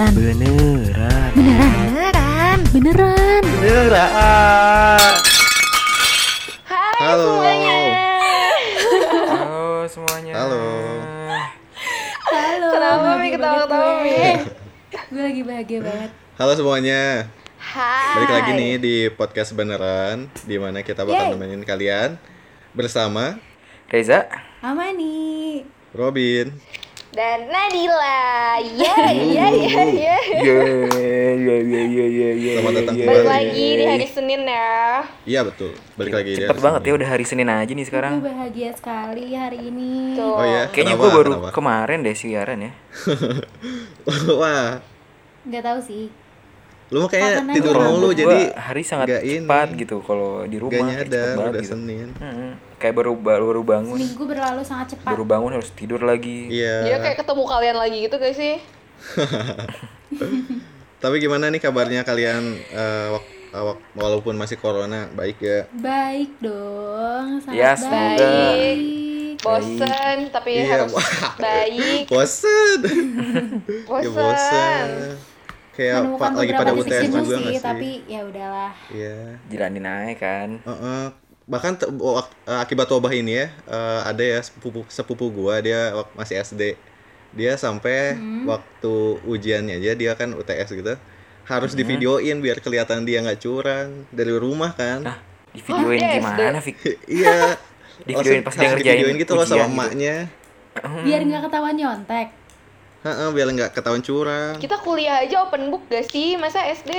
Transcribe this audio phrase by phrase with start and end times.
[0.00, 0.16] Beneran.
[0.16, 1.30] Beneran.
[1.36, 1.76] Beneran.
[1.84, 2.58] Beneran.
[2.72, 3.42] Beneran.
[3.60, 5.12] Beneran.
[6.64, 7.28] Hai Halo.
[7.28, 7.76] semuanya.
[9.28, 9.60] Halo
[9.92, 10.32] semuanya.
[10.32, 10.64] Halo.
[12.24, 12.68] Halo.
[12.72, 14.08] Kenapa Mi ketawa-ketawa Mi?
[14.08, 14.32] gue.
[15.20, 16.10] Lagi bahagia banget.
[16.40, 17.00] Halo semuanya.
[17.60, 18.14] Hai.
[18.16, 21.36] Balik lagi nih di podcast beneran di mana kita bakal Yeay.
[21.36, 22.16] nemenin kalian
[22.72, 23.36] bersama
[23.92, 24.32] Reza.
[24.64, 25.60] Amani.
[25.92, 26.56] Robin.
[27.10, 28.22] Dan Nadila.
[28.70, 30.16] Ya ya ya ya.
[30.30, 30.58] Ye
[31.34, 32.52] ye ye ye ye.
[32.54, 33.34] Selamat datang ye, Balik kembali.
[33.50, 34.70] lagi di hari Senin ya.
[35.26, 35.74] Iya betul.
[35.98, 38.14] Balik lagi di Cepet hari banget ya udah hari Senin aja nih Gue sekarang.
[38.22, 40.14] bahagia sekali hari ini.
[40.14, 40.32] Tuh.
[40.32, 40.62] Oh iya.
[40.70, 41.50] Kayaknya gue baru Kenapa?
[41.50, 42.72] kemarin deh siaran ya.
[44.38, 44.78] Wah,
[45.42, 46.06] Gak tahu sih.
[46.90, 47.46] Lu mah aja.
[47.48, 49.40] tidur mulu jadi hari sangat ini.
[49.40, 51.72] cepat gitu kalau di rumah gak kayak nyadar banget udah gitu.
[51.72, 52.08] Senin.
[52.12, 52.50] Mm-mm.
[52.76, 53.94] Kayak baru baru, baru bangun.
[53.94, 55.08] Seminggu berlalu sangat cepat.
[55.08, 56.50] Baru bangun harus tidur lagi.
[56.50, 56.76] Iya.
[56.84, 58.56] Dia kayak ketemu kalian lagi gitu guys sih.
[61.00, 65.64] Tapi gimana nih kabarnya kalian eh, wak- eh, wak- walaupun masih corona baik ya?
[65.72, 67.40] Baik dong.
[67.40, 68.18] Sangat Ya, semoga.
[68.18, 68.78] baik.
[69.40, 70.92] Bosen tapi Iya, harus
[71.40, 72.04] baik.
[72.06, 72.78] Bosen.
[73.96, 74.88] ya Bosen.
[75.80, 77.64] Kayak Menemukan pak lagi pada UTS juga sih, nggak sih?
[77.64, 78.72] tapi ya udahlah.
[78.90, 79.16] Iya.
[79.48, 80.48] Jalanin aja kan.
[80.60, 81.04] Heeh.
[81.46, 85.90] bahkan te- wak- eh, akibat wabah ini ya eh, ada ya sepupu sepupu gua dia
[85.90, 86.78] wak- masih SD
[87.32, 88.46] dia sampai Hmm.
[88.46, 88.94] waktu
[89.24, 90.94] ujiannya aja dia kan UTS gitu
[91.44, 95.18] harus divideoin biar kelihatan dia nggak curang dari rumah kan Nah,
[95.50, 96.76] di videoin Oh, gimana, Fik?
[97.18, 97.58] iya
[97.98, 99.66] Di Langsung videoin pas dia ngerjain divideoin gitu loh sama gitu.
[99.68, 100.16] emaknya
[101.02, 102.26] Biar nggak ketahuan nyontek.
[103.00, 106.36] Heeh, biar nggak ketahuan curang Kita kuliah aja open book gak sih?
[106.36, 106.92] Masa SD?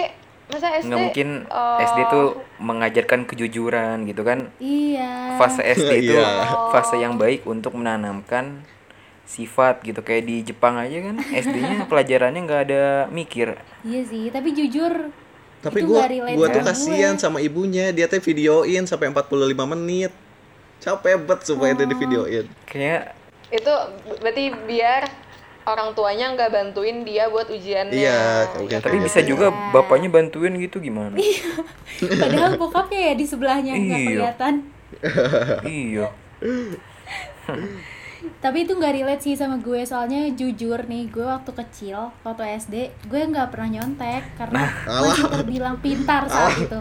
[0.50, 0.90] Masa SD?
[0.90, 2.28] Nggak mungkin eh, SD tuh
[2.58, 4.50] mengajarkan kejujuran gitu kan.
[4.58, 5.38] Iya.
[5.38, 6.74] Fase SD itu Iya.
[6.74, 8.66] fase yang baik untuk menanamkan
[9.24, 13.56] sifat gitu kayak di Jepang aja kan SD-nya pelajarannya nggak ada mikir.
[13.86, 15.14] Iya sih, tapi jujur
[15.62, 20.10] tapi itu gua gua tuh kasihan sama ibunya dia tuh videoin sampai 45 menit
[20.82, 21.78] capek bet supaya Oh.
[21.78, 23.14] dia divideoin Kayak
[23.54, 23.70] itu
[24.18, 25.06] berarti biar
[25.62, 27.94] orang tuanya nggak bantuin dia buat ujiannya.
[27.94, 28.22] Iya,
[28.58, 29.30] mungkin tapi kayak bisa gitu.
[29.36, 31.14] juga bapaknya bantuin gitu gimana?
[32.22, 34.10] Padahal bokapnya ya di sebelahnya nggak Iya.
[34.10, 34.54] kelihatan.
[35.64, 36.08] iya.
[38.38, 42.76] Tapi itu nggak relate sih sama gue soalnya jujur nih gue waktu kecil waktu SD
[43.10, 46.80] gue nggak pernah nyontek karena masih terbilang pintar saat itu.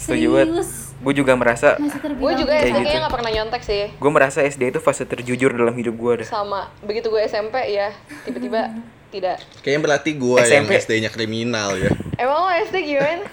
[0.00, 0.64] Setuju banget.
[1.00, 1.76] Gue juga merasa.
[1.76, 2.80] Gue juga Kayak SD gitu.
[2.82, 3.84] kayaknya nggak pernah nyontek sih.
[3.92, 6.26] gue merasa SD itu fase terjujur dalam hidup gue dah.
[6.26, 8.72] Sama begitu gue SMP ya tiba-tiba
[9.12, 9.36] tidak.
[9.60, 10.78] Kayaknya berarti gua yang SMP.
[10.78, 11.90] SD-nya kriminal ya.
[12.14, 13.26] Emang lo SD gimana?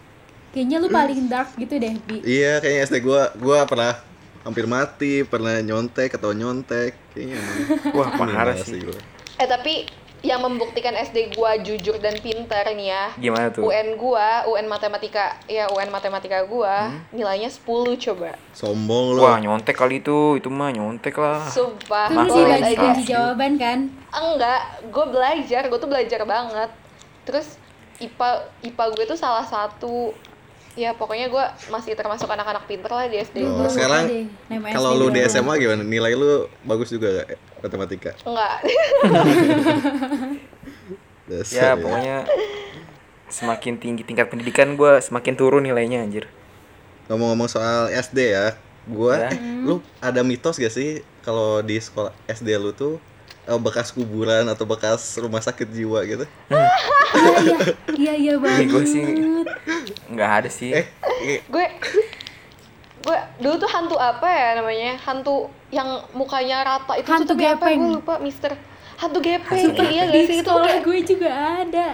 [0.56, 2.24] Kayaknya lu paling dark gitu deh bi.
[2.24, 4.00] iya, kayaknya SD gua gua pernah
[4.40, 6.96] hampir mati, pernah nyontek atau nyontek.
[7.12, 8.80] Kayaknya emang Wah parah sih.
[8.80, 8.96] gua.
[9.36, 9.84] Eh tapi
[10.28, 13.04] yang membuktikan SD gua jujur dan pintar nih ya.
[13.16, 13.64] Gimana tuh?
[13.64, 18.36] UN gua, UN matematika, ya UN matematika gua nilainya 10 coba.
[18.52, 19.24] Sombong lu.
[19.24, 21.48] Wah nyontek kali itu, itu mah nyontek lah.
[21.48, 22.12] Sumpah.
[22.12, 22.80] Itu Masa sih Lihat bagi aja.
[22.84, 23.78] kunci jawaban kan.
[24.08, 26.70] Enggak, gue belajar, gue tuh belajar banget.
[27.24, 27.56] Terus
[27.98, 28.30] IPA
[28.62, 30.12] IPA gue tuh salah satu
[30.78, 34.30] ya pokoknya gue masih termasuk anak-anak pinter lah di SD Oh, sekarang
[34.70, 35.18] Kalau lu di.
[35.24, 35.82] SMA gimana?
[35.82, 37.26] Nilai lu bagus juga gak?
[37.58, 38.10] Matematika.
[38.22, 38.54] Enggak.
[41.28, 42.16] Dasar Ya pokoknya
[43.28, 46.24] semakin tinggi tingkat pendidikan gue semakin turun nilainya anjir.
[47.06, 48.54] Ngomong-ngomong soal SD ya,
[48.86, 49.28] gua Ya.
[49.28, 52.96] eh, lu ada mitos gak sih kalau di sekolah SD lu tuh
[53.48, 56.24] eh, bekas kuburan atau bekas rumah sakit jiwa gitu?
[56.52, 56.68] Ah,
[57.40, 57.58] iya,
[57.96, 58.68] iya iya banget.
[58.68, 59.02] gue sih
[60.12, 60.76] nggak ada sih.
[60.76, 60.86] Eh,
[61.24, 61.64] eh, gue
[63.08, 65.00] gue dulu tuh hantu apa ya namanya?
[65.00, 67.64] Hantu yang mukanya rata itu Hantu tuh tapi apa?
[67.64, 67.80] gepeng.
[67.80, 68.52] Gue lupa, Mister.
[68.98, 70.36] Hantu gepeng, Hantu iya Di gak sih?
[70.44, 70.52] Itu
[70.84, 71.30] gue juga
[71.64, 71.88] ada.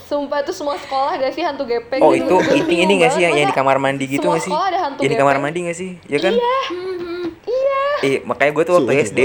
[0.00, 2.24] Sumpah tuh semua sekolah gak sih hantu gepeng Oh gitu?
[2.24, 4.50] itu Gue ini ini nggak sih yang, di kamar mandi gitu semua nggak sih?
[4.50, 5.90] sekolah ada hantu Yang di kamar mandi nggak sih?
[6.04, 6.32] Ya kan?
[6.32, 7.24] Mhm.
[7.44, 7.80] Iya.
[8.00, 9.04] Eh makanya gue tuh waktu Sumpah.
[9.04, 9.20] SD,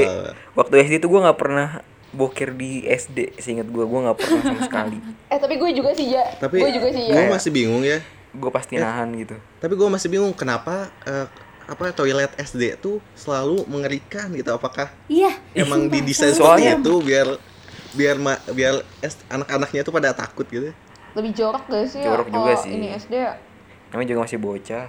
[0.54, 1.68] waktu SD tuh gue nggak pernah
[2.10, 3.18] boker di SD.
[3.38, 4.98] Seingat gue, gue nggak pernah sama sekali.
[5.28, 6.26] Eh tapi gue juga sih ya.
[6.38, 7.14] tapi gue juga sih ya.
[7.16, 8.00] gua masih bingung ya.
[8.32, 9.38] Gue pasti nahan gitu.
[9.58, 11.26] Tapi gua masih bingung kenapa eh,
[11.64, 14.50] apa toilet SD tuh selalu mengerikan gitu.
[14.50, 15.32] Apakah Iya.
[15.54, 17.28] emang sumpah, didesain Soalnya- itu biar
[17.94, 18.82] biar ma- biar
[19.30, 20.74] anak-anaknya tuh pada takut gitu?
[21.14, 22.02] Lebih jorok gak sih?
[22.02, 22.72] ya Jorok juga kalau sih.
[22.74, 23.34] Ini SD ya.
[23.94, 24.86] Namanya juga masih bocah.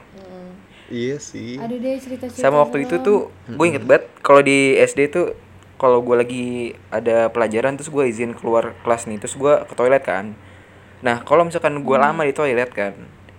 [0.89, 1.57] Iya sih.
[1.57, 2.41] Ada deh cerita-cerita.
[2.45, 5.27] Sama waktu itu tuh gue inget banget kalau di SD tuh
[5.81, 6.47] kalau gue lagi
[6.89, 10.37] ada pelajaran terus gue izin keluar kelas nih terus gue ke toilet kan.
[11.01, 12.93] Nah kalau misalkan gue lama di toilet kan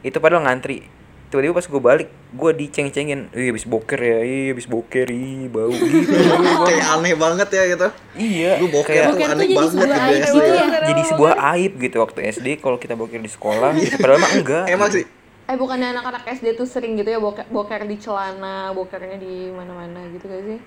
[0.06, 0.86] itu padahal ngantri
[1.30, 5.74] tiba-tiba pas gue balik gue diceng-cengin iya habis boker ya iya habis boker ih bau
[5.74, 6.13] gitu
[6.69, 10.00] kayak aneh banget ya gitu iya lu boker kayak tuh Boker aneh banget sebuah gitu
[10.06, 10.66] aib ya gitu ya.
[10.86, 13.98] jadi sebuah aib gitu waktu SD kalau kita boker di sekolah gitu.
[14.04, 15.06] padahal mah enggak emang sih
[15.45, 20.10] Eh bukannya anak-anak SD tuh sering gitu ya boker, boker di celana, bokernya di mana-mana
[20.10, 20.57] gitu gak sih?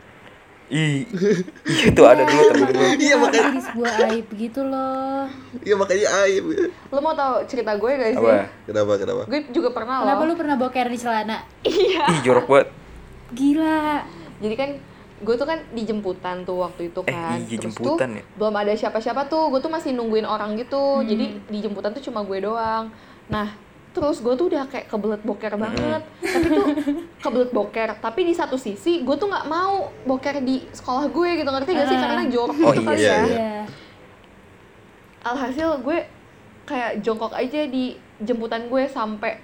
[0.68, 1.08] Ih
[1.64, 5.24] iya tuh ada dulu temen gue iya makanya jadi sebuah aib gitu loh
[5.60, 6.44] iya makanya aib
[6.86, 8.20] Lo mau tahu cerita gue gak sih?
[8.20, 8.34] apa
[8.64, 10.28] kenapa kenapa Gue juga pernah kenapa loh.
[10.28, 12.68] lu pernah boker di celana ih jorok banget
[13.30, 14.04] gila
[14.38, 14.70] Jadi kan
[15.18, 17.34] gue tuh kan dijemputan tuh waktu itu Eh, kan.
[17.36, 18.24] iya, Terus jemputan tuh ya?
[18.38, 19.50] belum ada siapa-siapa tuh.
[19.50, 21.02] Gue tuh masih nungguin orang gitu.
[21.02, 22.86] Jadi dijemputan tuh cuma gue doang.
[23.26, 23.50] Nah,
[23.88, 26.02] terus gue tuh udah kayak kebelet boker banget.
[26.20, 26.66] Tapi tuh
[27.18, 27.88] kebelet boker.
[27.98, 31.86] Tapi di satu sisi gue tuh nggak mau boker di sekolah gue gitu ngerti gak
[31.86, 31.96] sih?
[31.96, 32.02] Ah.
[32.04, 33.18] Karena jorok Oh, gitu kali iya, ya.
[33.18, 33.26] iya.
[33.26, 33.56] iya
[35.20, 35.98] Alhasil gue
[36.64, 39.40] kayak jongkok aja di jemputan gue sampai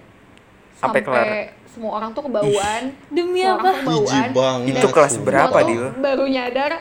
[0.75, 1.55] Sampai kelar.
[1.70, 2.82] semua orang tuh kebauan.
[3.08, 4.58] demi Semua apa orang tuh kebauan.
[4.67, 5.85] Itu kelas berapa, Dil?
[5.99, 6.73] baru nyadar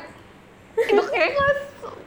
[0.74, 1.60] itu kayak kelas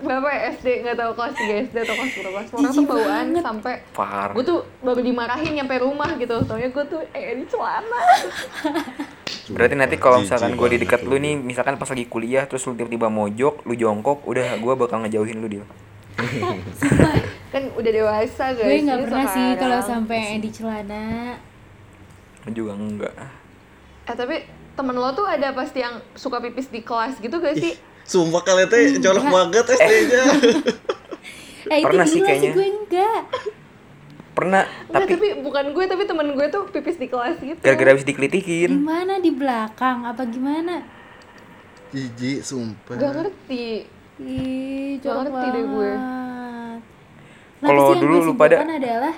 [0.02, 2.38] berapa ya SD nggak tahu kelas 3 SD atau kelas berapa.
[2.44, 3.42] Semua orang tuh banget.
[3.44, 4.34] sampai parah.
[4.34, 6.36] gue tuh baru dimarahin nyampe rumah gitu.
[6.44, 8.02] Soalnya gue tuh eh di celana.
[9.54, 12.74] Berarti nanti kalau misalkan gue di dekat lu nih misalkan pas lagi kuliah terus lu
[12.74, 15.64] tiba-tiba mojok lu jongkok udah gue bakal ngejauhin lu dia
[17.54, 18.66] kan udah dewasa guys.
[18.66, 21.04] Gue nggak ini pernah sih kalau sampai di celana.
[22.42, 23.14] Lu juga enggak
[24.06, 24.36] eh tapi
[24.78, 27.74] temen lo tuh ada pasti yang suka pipis di kelas gitu gak sih
[28.06, 30.22] sumpah kalian teh colok banget SD-nya.
[31.66, 32.52] Eh itu Pernah sih kayaknya.
[32.52, 33.20] gue enggak.
[34.32, 37.58] Pernah Enggak, tapi tapi bukan gue tapi temen gue tuh pipis di kelas gitu.
[37.58, 38.70] gara-gara habis dikelitikin.
[38.70, 40.84] Gimana di belakang apa gimana?
[41.88, 42.94] Jijik sumpah.
[42.94, 43.88] Gak ngerti.
[44.18, 45.92] Ih, jorok ngerti deh gue.
[45.96, 46.76] Nah,
[47.62, 49.16] Kalau dulu lu pada- adalah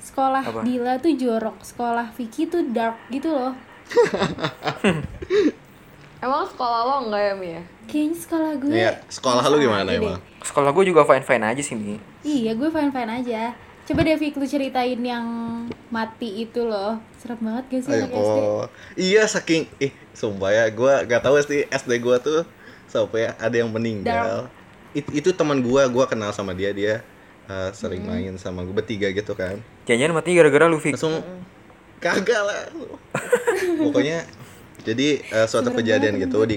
[0.00, 0.60] sekolah Apa?
[0.62, 3.54] Dila tuh jorok, sekolah Vicky tuh dark gitu loh.
[6.22, 8.72] emang sekolah lo enggak ya Mia Kayaknya sekolah gue.
[8.72, 10.06] Iya, sekolah lu gimana aja deh.
[10.06, 10.20] emang?
[10.40, 13.50] sekolah gue juga fine fine aja sih Mi Iya, gue fine-fine aja.
[13.82, 15.26] Coba deh Vicky lu ceritain yang
[15.90, 17.02] mati itu loh.
[17.18, 18.14] Serem banget gak sih Ayo, SD?
[18.16, 18.64] oh,
[18.94, 22.46] iya saking ih sumpah ya gua gak tahu sih SD gua tuh
[22.86, 24.46] sampai ada yang meninggal.
[24.94, 27.02] It- itu teman gua, gua kenal sama dia, dia
[27.46, 29.58] uh, sering main sama gua bertiga gitu kan.
[29.82, 31.18] jangan mati gara-gara lu Fik Langsung
[31.98, 32.70] kagak lah.
[33.82, 34.22] Pokoknya
[34.88, 35.02] jadi
[35.34, 36.54] uh, suatu Serem kejadian gitu di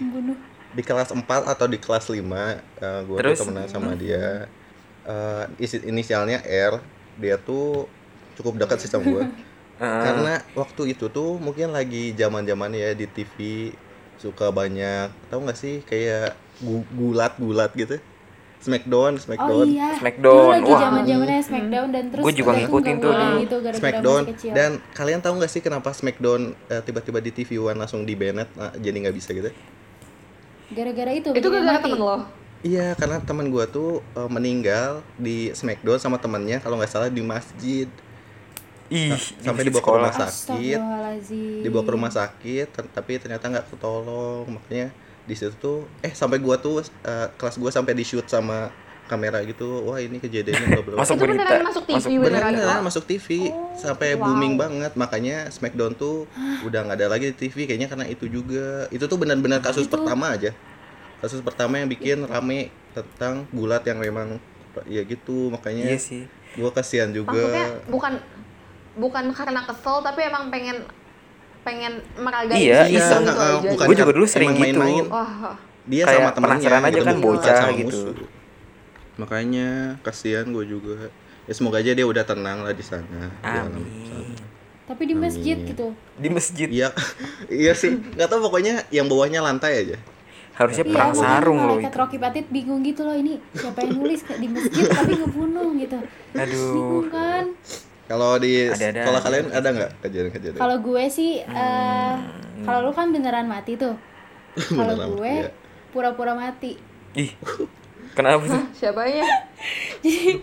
[0.77, 2.37] di kelas 4 atau di kelas 5
[2.83, 3.39] uh, gue Terus?
[3.39, 4.17] tuh temenan sama dia
[5.07, 6.75] uh, isi- inisialnya R
[7.21, 7.61] dia tuh
[8.37, 9.23] cukup dekat sih sama gue
[9.79, 9.81] Heeh.
[10.03, 10.29] karena
[10.59, 13.37] waktu itu tuh mungkin lagi zaman zaman ya di TV
[14.23, 16.19] suka banyak tahu nggak sih kayak
[16.65, 17.93] gu- gulat gulat gitu
[18.65, 19.89] Smackdown Oh Smackdown iya.
[19.93, 23.37] Smackdown, Dulu lagi zaman-zamannya Smackdown dan terus Gua juga ngikutin tuh dulu.
[23.45, 24.51] gitu Smackdown masih kecil.
[24.57, 28.49] dan kalian tahu nggak sih kenapa Smackdown uh, tiba-tiba di TV One langsung di banned
[28.53, 29.53] nah, jadi nggak bisa gitu
[30.67, 32.17] gara-gara itu itu gara-gara temen lo
[32.65, 37.21] Iya, karena teman gua tuh uh, meninggal di Smackdown sama temannya kalau nggak salah di
[37.21, 37.85] masjid.
[38.85, 40.79] ih sampai di dibawa ke rumah sakit.
[41.61, 44.49] Dibawa ke rumah sakit, tapi ternyata nggak ketolong.
[44.49, 44.89] Makanya
[45.25, 48.69] di situ tuh eh sampai gua tuh uh, kelas gua sampai di shoot sama
[49.05, 49.85] kamera gitu.
[49.85, 50.93] Wah, ini kejadiannya bla bla.
[50.97, 51.01] bla.
[51.05, 52.83] Masuk itu berita, beneran masuk TV masuk beneran, Beneran Oh.
[52.89, 53.27] masuk TV
[53.77, 54.23] sampai wow.
[54.25, 54.91] booming banget.
[54.97, 56.25] Makanya Smackdown tuh
[56.67, 58.89] udah nggak ada lagi di TV kayaknya karena itu juga.
[58.89, 60.53] Itu tuh benar-benar kasus Itu- pertama aja.
[61.21, 64.41] Kasus pertama yang bikin rame tentang gulat yang memang
[64.83, 66.27] ya gitu makanya iya sih
[66.59, 68.13] gua kasihan juga maksudnya bukan
[68.99, 70.83] bukan karena kesel tapi emang pengen
[71.65, 73.27] pengen meragai Iya, iseng iya.
[73.27, 74.79] gitu aja Bukan Gua juga dulu sering emang gitu.
[74.79, 75.03] main-main.
[75.09, 77.99] wah dia Kayak sama temennya penasaran aja kan, bukan bocah sama gitu.
[78.05, 78.15] musuh.
[79.15, 79.67] makanya
[80.01, 81.07] kasihan gue juga
[81.43, 84.43] ya semoga aja dia udah tenang lah di sana amin sana.
[84.85, 85.69] Tapi di masjid Amin.
[85.69, 85.87] gitu.
[86.15, 86.89] di masjid iya
[87.63, 89.97] iya sih nggak tahu pokoknya yang bawahnya lantai aja
[90.53, 93.93] harusnya Iya, perang makanya sarung loh itu Rocky Patit bingung gitu loh ini siapa yang
[93.95, 95.97] nulis kayak di masjid tapi ngebunuh gitu.
[96.33, 97.45] aduh Bingung kan?
[98.05, 99.27] Kalau di Ada-ada sekolah aja.
[99.27, 102.13] kalian ada nggak kejadian-kejadian Kalau gue sih eh
[102.63, 103.95] kalau lu kan beneran mati tuh.
[104.79, 105.51] Kalau gue iya.
[105.91, 106.79] pura-pura mati.
[107.15, 107.31] ih
[108.15, 109.23] kenapa sih siapanya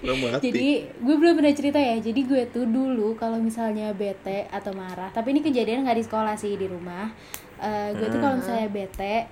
[0.04, 0.52] Udah mati.
[0.52, 0.68] Jadi
[1.00, 1.96] gue belum pernah cerita ya.
[1.96, 6.34] Jadi gue tuh dulu kalau misalnya bete atau marah, tapi ini kejadian nggak di sekolah
[6.36, 7.08] sih di rumah.
[7.62, 9.30] Eh, gue tuh kalau misalnya bete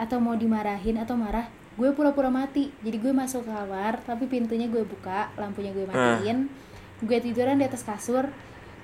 [0.00, 2.70] atau mau dimarahin atau marah, gue pura-pura mati.
[2.80, 6.46] Jadi gue masuk kamar, tapi pintunya gue buka, lampunya gue matiin,
[7.04, 8.26] gue tiduran di atas kasur,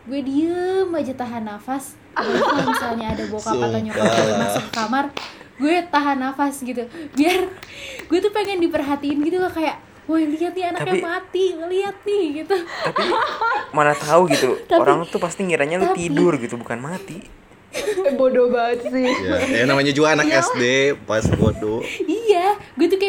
[0.02, 1.96] gue diem aja tahan nafas.
[2.10, 2.36] Kalau
[2.70, 4.38] misalnya ada bokap atau nyokap gue Sumpah.
[4.38, 5.04] masuk ke kamar,
[5.56, 6.82] gue tahan nafas gitu.
[7.12, 7.40] Biar
[8.04, 12.42] gue tuh pengen diperhatiin gitu loh kayak woi lihat nih anaknya Tapi- mati lihat nih
[12.42, 13.02] gitu tapi
[13.70, 17.22] mana tahu gitu Tapi- orang tuh pasti ngiranya lu tapi- tidur gitu bukan mati
[17.70, 19.06] Eh, bodoh banget sih.
[19.06, 20.42] ya, ya namanya juga anak Iya.
[20.42, 20.62] SD
[21.06, 22.19] pas bodoh iya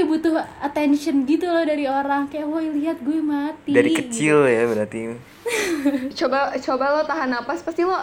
[0.02, 4.02] kayak butuh attention gitu loh dari orang kayak woi lihat gue mati dari gitu.
[4.02, 5.14] kecil ya berarti
[6.18, 7.94] Coba coba lo tahan napas pasti lo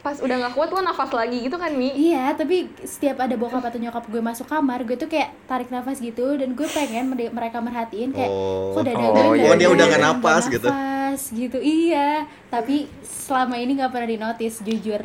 [0.00, 1.92] pas udah nggak kuat lo nafas lagi gitu kan Mi?
[1.92, 5.98] Iya, tapi setiap ada bokap atau nyokap gue masuk kamar, gue tuh kayak tarik nafas
[5.98, 8.72] gitu dan gue pengen mere- mereka merhatiin kayak Oh.
[8.72, 10.64] kok dada Oh, gue iya, iya, dia udah ada, nggak napas gitu.
[10.64, 11.58] nafas gitu.
[11.58, 15.02] Iya, tapi selama ini nggak pernah dinotis jujur.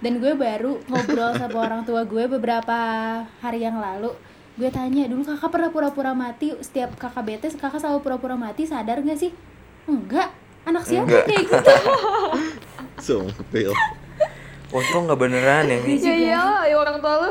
[0.00, 2.78] Dan gue baru ngobrol sama orang tua gue beberapa
[3.38, 4.16] hari yang lalu.
[4.62, 9.02] Gue tanya dulu kakak pernah pura-pura mati setiap kakak bete kakak selalu pura-pura mati sadar
[9.02, 9.34] nggak sih?
[9.90, 10.30] Enggak.
[10.62, 11.26] Anak siapa Enggak.
[11.26, 11.74] kayak gitu?
[13.10, 13.74] sumpil
[14.70, 15.98] untung nggak beneran ya Mi.
[15.98, 17.30] Ya iya, ya orang tua lo.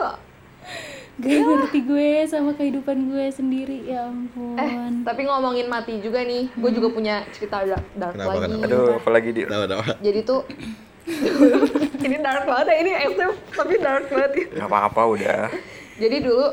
[1.23, 4.59] Gak ngerti gue sama kehidupan gue sendiri ya ampun.
[4.59, 8.43] Eh, tapi ngomongin mati juga nih, gue juga punya cerita dark, dark Kenapa, lagi.
[8.51, 8.65] kenapa?
[8.67, 10.41] aduh apalagi di tahu tahu Jadi tuh
[12.11, 13.21] ini dark banget ya, ini SD
[13.55, 14.45] tapi dark banget ya.
[14.59, 15.41] nggak apa-apa udah
[15.95, 16.47] Jadi dulu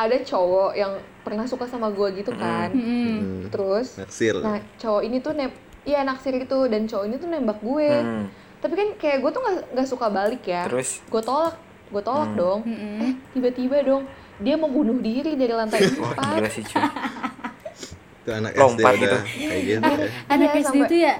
[0.00, 2.68] ada cowok yang pernah suka sama gue gitu kan.
[2.70, 3.48] Mm-mm.
[3.48, 5.50] Terus naksir Nah, cowok ini tuh nem
[5.82, 7.90] iya naksir gitu dan cowok ini tuh nembak gue.
[7.90, 8.24] Hmm.
[8.58, 10.64] Tapi kan kayak gue tuh nggak nggak suka balik ya.
[10.64, 11.00] Terus?
[11.02, 12.38] gue tolak, gue tolak Hmm.
[12.38, 12.60] dong.
[12.62, 12.98] Mm-mm.
[13.02, 14.04] Eh, tiba-tiba dong
[14.38, 16.24] dia mau bunuh diri dari lantai wah empat.
[16.34, 16.80] gila sih cuy
[18.20, 19.18] itu anak Lompat SD gitu.
[19.42, 20.08] kayak gitu ya.
[20.26, 21.14] Anak SD sampai- itu ya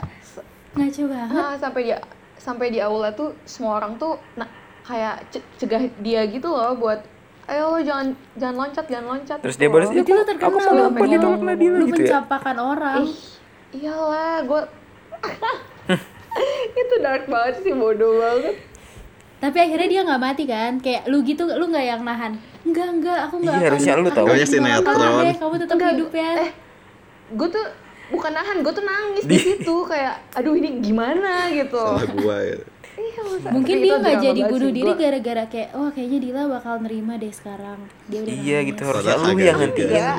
[0.71, 1.35] ngaco banget.
[1.35, 1.99] Nah, sampai dia
[2.37, 4.49] sampai di aula tuh semua orang tuh nah,
[4.83, 7.05] kayak ce- cegah dia gitu loh buat
[7.47, 9.89] ayo lo jangan jangan loncat jangan loncat Terus dia balas.
[9.89, 12.97] "Ya, lu terkenal aku dong, kenapa pengen ditolak Nadila lu gitu ya?" mencapakan orang.
[13.03, 13.15] Ih,
[13.73, 14.63] iyalah gue
[16.81, 18.57] itu dark banget sih bodoh banget
[19.41, 20.73] Tapi akhirnya dia nggak mati kan?
[20.79, 22.37] Kayak lu gitu, lu nggak yang nahan.
[22.61, 23.57] Enggak enggak, aku nggak.
[23.57, 25.25] Iya, harusnya lu bunuh orang sinetron.
[25.25, 26.31] deh, Kamu tetap Enggak, hidup ya.
[26.39, 26.51] eh
[27.31, 27.67] gue tuh
[28.11, 32.59] bukan nahan gue tuh nangis di situ kayak aduh ini gimana gitu salah gua ya
[33.51, 37.33] Mungkin tapi dia nggak jadi bunuh diri gara-gara kayak, oh kayaknya Dila bakal nerima deh
[37.33, 37.79] sekarang.
[38.07, 39.53] Dia udah iya gitu harusnya lu yang juga.
[39.65, 40.15] ngentiin Iya.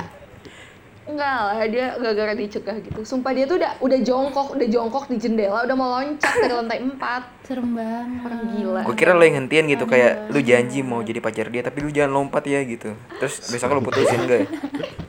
[1.01, 2.99] Enggak lah, dia gara-gara dicegah gitu.
[3.03, 6.79] Sumpah dia tuh udah udah jongkok, udah jongkok di jendela, udah mau loncat dari lantai
[6.79, 7.47] 4.
[7.49, 8.21] Serem banget.
[8.21, 8.81] Orang gila.
[8.87, 11.89] gue kira lo yang hentian gitu kayak lu janji mau jadi pacar dia tapi lu
[11.91, 14.47] jangan lompat ya gitu terus besok lu putusin gak ya?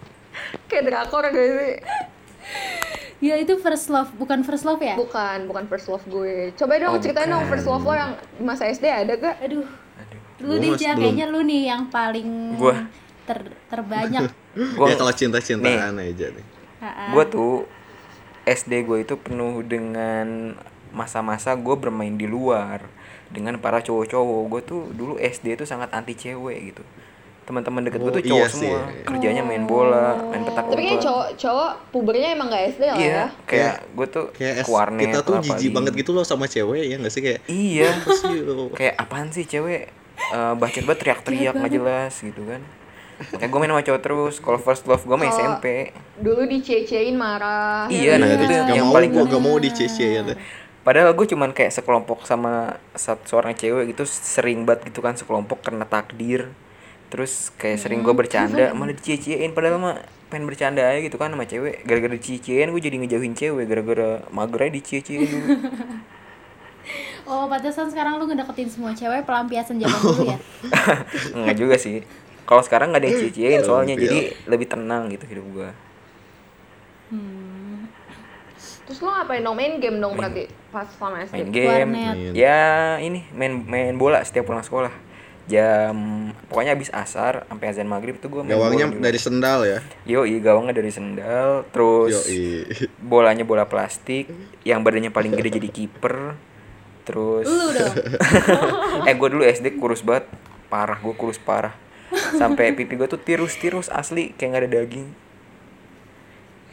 [0.73, 1.77] Kayak drakor gak sih?
[3.23, 4.99] Ya itu first love, bukan first love ya?
[4.99, 6.51] Bukan, bukan first love gue.
[6.59, 9.39] Coba dong Oh, ceritain dong first love lo yang masa SD ada gak?
[9.47, 9.63] Aduh,
[9.95, 10.75] aduh lu belum.
[10.75, 12.83] kayaknya lu nih yang paling Gua.
[13.23, 13.39] ter
[13.71, 14.27] terbanyak.
[14.77, 16.47] Gua- ya kalau cinta-cintaan aja nih
[16.83, 17.63] gue tuh
[18.43, 20.59] SD gue itu penuh dengan
[20.91, 22.83] masa-masa gue bermain di luar
[23.33, 26.83] dengan para cowok-cowok gue tuh dulu SD itu sangat anti cewek gitu
[27.43, 28.71] teman-teman deket gue Oh, tuh cowok iya sih.
[28.71, 28.81] semua.
[29.03, 31.03] Kerjanya main bola main petak Tapi kan umpet.
[31.03, 33.27] cowok cowok pubernya emang gak SD lah iya ya.
[33.45, 36.97] kayak gue tuh kayak warnet kita tuh apa jijik banget gitu loh sama cewek ya
[36.97, 37.21] nggak sih?
[37.21, 37.91] Kayak iya.
[38.49, 39.91] Lo kayak apaan sih cewek?
[40.31, 42.63] Uh, bacot banget teriak-teriak nggak jelas gitu kan.
[43.23, 44.35] Makanya gue main sama cowok terus.
[44.39, 45.67] Kalau first love gue main SMP
[46.17, 47.87] Dulu dicecein marah.
[47.87, 50.37] Iya, ya nah, itu gak yang mau paling gua gua- gak mau dicecein ya
[50.83, 55.63] Padahal gue cuman kayak sekelompok sama satu seorang cewek gitu sering banget gitu kan sekelompok
[55.63, 56.51] karena takdir.
[57.13, 60.01] Terus kayak sering gue bercanda malah dicecein padahal mah
[60.33, 61.85] pengen bercanda aja gitu kan sama cewek.
[61.85, 65.47] Gara-gara dicecein gue jadi ngejauhin cewek gara-gara mager aja dicecein dulu.
[67.23, 70.39] Oh, pantesan sekarang lu ngedeketin semua cewek pelampiasan zaman dulu ya.
[71.39, 72.03] Enggak juga sih.
[72.43, 75.71] Kalau sekarang nggak ada yang cecein soalnya jadi lebih tenang gitu hidup gue.
[77.15, 77.87] Hmm.
[78.91, 79.55] Terus lo ngapain dong?
[79.55, 81.33] Main game dong berarti pas sama SD.
[81.39, 81.71] Main game.
[81.71, 82.15] Warnet.
[82.19, 82.33] Main.
[82.35, 84.91] Ya ini main main bola setiap pulang sekolah.
[85.51, 90.23] Jam pokoknya habis asar sampai azan maghrib tuh gue main gawangnya dari sendal ya Yo,
[90.39, 92.67] gawangnya dari sendal, terus Yoi.
[93.11, 94.31] bolanya bola plastik,
[94.63, 96.39] yang badannya paling gede jadi kiper,
[97.03, 97.95] terus Lu dong.
[99.11, 100.31] eh gue dulu SD kurus banget,
[100.71, 101.75] parah gue kurus parah,
[102.39, 105.09] sampai pipi gue tuh tirus-tirus asli kayak nggak ada daging.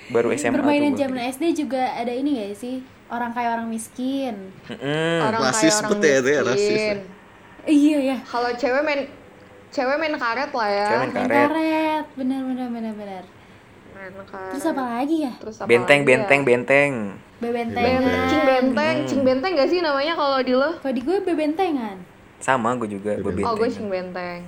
[0.10, 2.82] Baru SMA Permainan zaman SD juga ada ini gak sih?
[3.14, 4.54] Orang kaya orang miskin.
[4.66, 5.22] Mm-mm.
[5.22, 6.50] Orang Rasis kayak orang bet ya, itu ya, miskin.
[6.50, 7.19] rasis ya.
[7.70, 8.18] Iya ya.
[8.24, 9.02] Kalau cewek main
[9.70, 10.88] cewek main karet lah ya.
[10.88, 11.48] Cewek main Main karet.
[11.48, 12.06] karet.
[12.16, 13.24] Bener bener bener bener.
[13.92, 14.52] Main karet.
[14.52, 15.34] Terus apa lagi ya?
[15.38, 16.46] Terus apa Benteng, lagi benteng, ya?
[16.46, 16.92] benteng.
[17.40, 18.02] Bebentengan.
[18.04, 20.76] Ben- Cing benteng, cing benteng gak sih namanya kalau di lo?
[20.76, 21.96] Kalau di gue bebentengan.
[22.38, 23.70] Sama gue juga, gue Oh gue benteng.
[23.70, 24.40] cing benteng.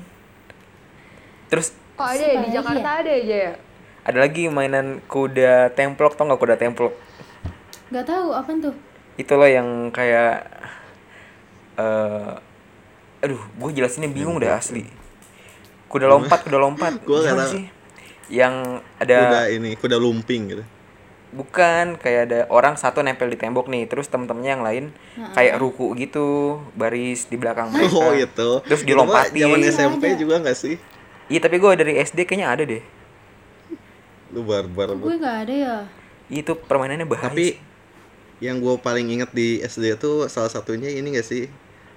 [1.48, 3.00] Terus Oh ada ya di Jakarta ya?
[3.00, 3.54] ada aja ya.
[4.02, 6.92] ada lagi mainan kuda templok, tau nggak kuda templok?
[7.88, 8.76] Gak tahu apa tuh.
[9.14, 10.48] itu loh yang kayak
[11.76, 12.32] eh
[13.22, 14.86] aduh gue jelasinnya bingung dah asli.
[15.88, 16.92] Kuda lompat kuda lompat.
[17.04, 17.48] Tahu.
[17.48, 17.66] sih?
[18.32, 20.64] Yang kuda ada ini kuda lumping gitu.
[21.32, 24.86] Bukan kayak ada orang satu nempel di tembok nih terus temen-temennya yang lain
[25.32, 27.96] kayak ruku gitu baris di belakang mereka.
[27.96, 30.20] oh itu terus dilompatin zaman Iya, SMP ada.
[30.20, 30.76] juga nggak sih?
[31.32, 32.84] Iya tapi gue dari SD kayaknya ada deh.
[34.36, 35.78] Lu barbar gue nggak ada ya?
[36.28, 37.60] Itu permainannya bahaya tapi
[38.42, 41.46] yang gue paling inget di SD itu salah satunya ini gak sih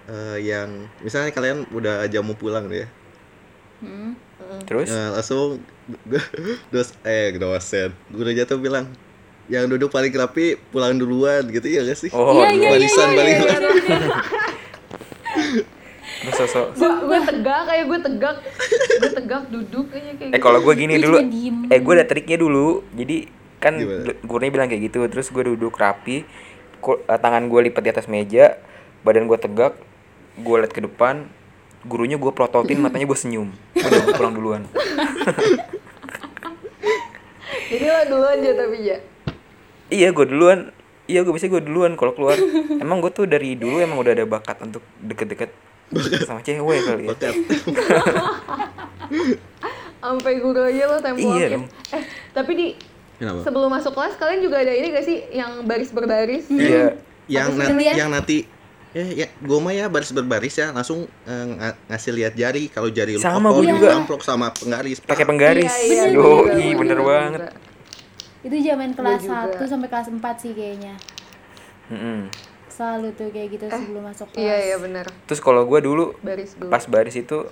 [0.05, 0.69] Eh, yang
[1.01, 2.89] misalnya kalian udah jam mau pulang deh ya.
[3.81, 4.13] Hmm.
[4.69, 4.89] terus?
[4.93, 5.61] Nah, langsung
[6.73, 7.93] dos eh dosen.
[8.13, 8.89] Gurunya tuh bilang
[9.49, 12.09] yang duduk paling rapi pulang duluan gitu ya gak sih?
[12.13, 13.57] Oh Iya, iya, barisan iya, balik iya,
[16.25, 18.37] terus sosok gue gue tegak kayak gue tegak.
[18.97, 20.45] Gue tegak duduk kayaknya kayak eh gitu.
[20.45, 21.19] kalau gue gini Lu dulu.
[21.69, 22.69] eh gue ada triknya dulu.
[22.97, 23.29] Jadi
[23.61, 23.75] kan
[24.25, 25.05] gurunya bilang kayak gitu.
[25.09, 26.25] Terus gue duduk rapi.
[26.85, 28.57] Eh, tangan gue lipat di atas meja.
[29.05, 29.77] Badan gue tegak
[30.35, 31.27] gue liat ke depan
[31.85, 33.49] gurunya gue prototin matanya gue senyum.
[33.77, 34.63] Udah gue pulang duluan.
[37.71, 38.99] Jadi lo duluan aja tapi ya
[39.91, 40.71] iya gue duluan.
[41.05, 42.41] Iya gue bisa gue duluan kalau keluar.
[42.81, 45.53] Emang gue tuh dari dulu emang udah ada bakat untuk deket-deket
[46.25, 47.11] sama cewek kali ya.
[47.13, 47.35] Bakat.
[50.05, 51.67] sampai guru aja lo Iya tempokin dong.
[51.97, 52.03] eh
[52.37, 52.67] tapi di
[53.17, 53.41] Kenapa?
[53.41, 56.45] sebelum masuk kelas kalian juga ada ini gak sih yang baris berbaris?
[56.53, 57.01] Iya.
[57.25, 58.37] Yang nanti yang nanti
[58.95, 62.71] ya, ya gue mah ya baris berbaris ya langsung eh, nga- ngasih lihat jari.
[62.71, 63.89] Kalau jari lu Sama kotor gua juga.
[63.93, 65.67] amplop sama penggaris pakai penggaris.
[65.83, 67.41] Iya, iya, yo gua juga, ih gua bener juga, banget.
[67.41, 67.63] gua juga.
[68.45, 69.51] itu zaman kelas juga.
[69.51, 70.95] 1 sampai kelas 4 sih kayaknya.
[71.85, 72.21] Mm-mm.
[72.67, 74.41] selalu tuh kayak gitu sebelum masuk kelas.
[74.41, 77.47] iya iya benar terus kalau gue dulu baris dulu pas baris itu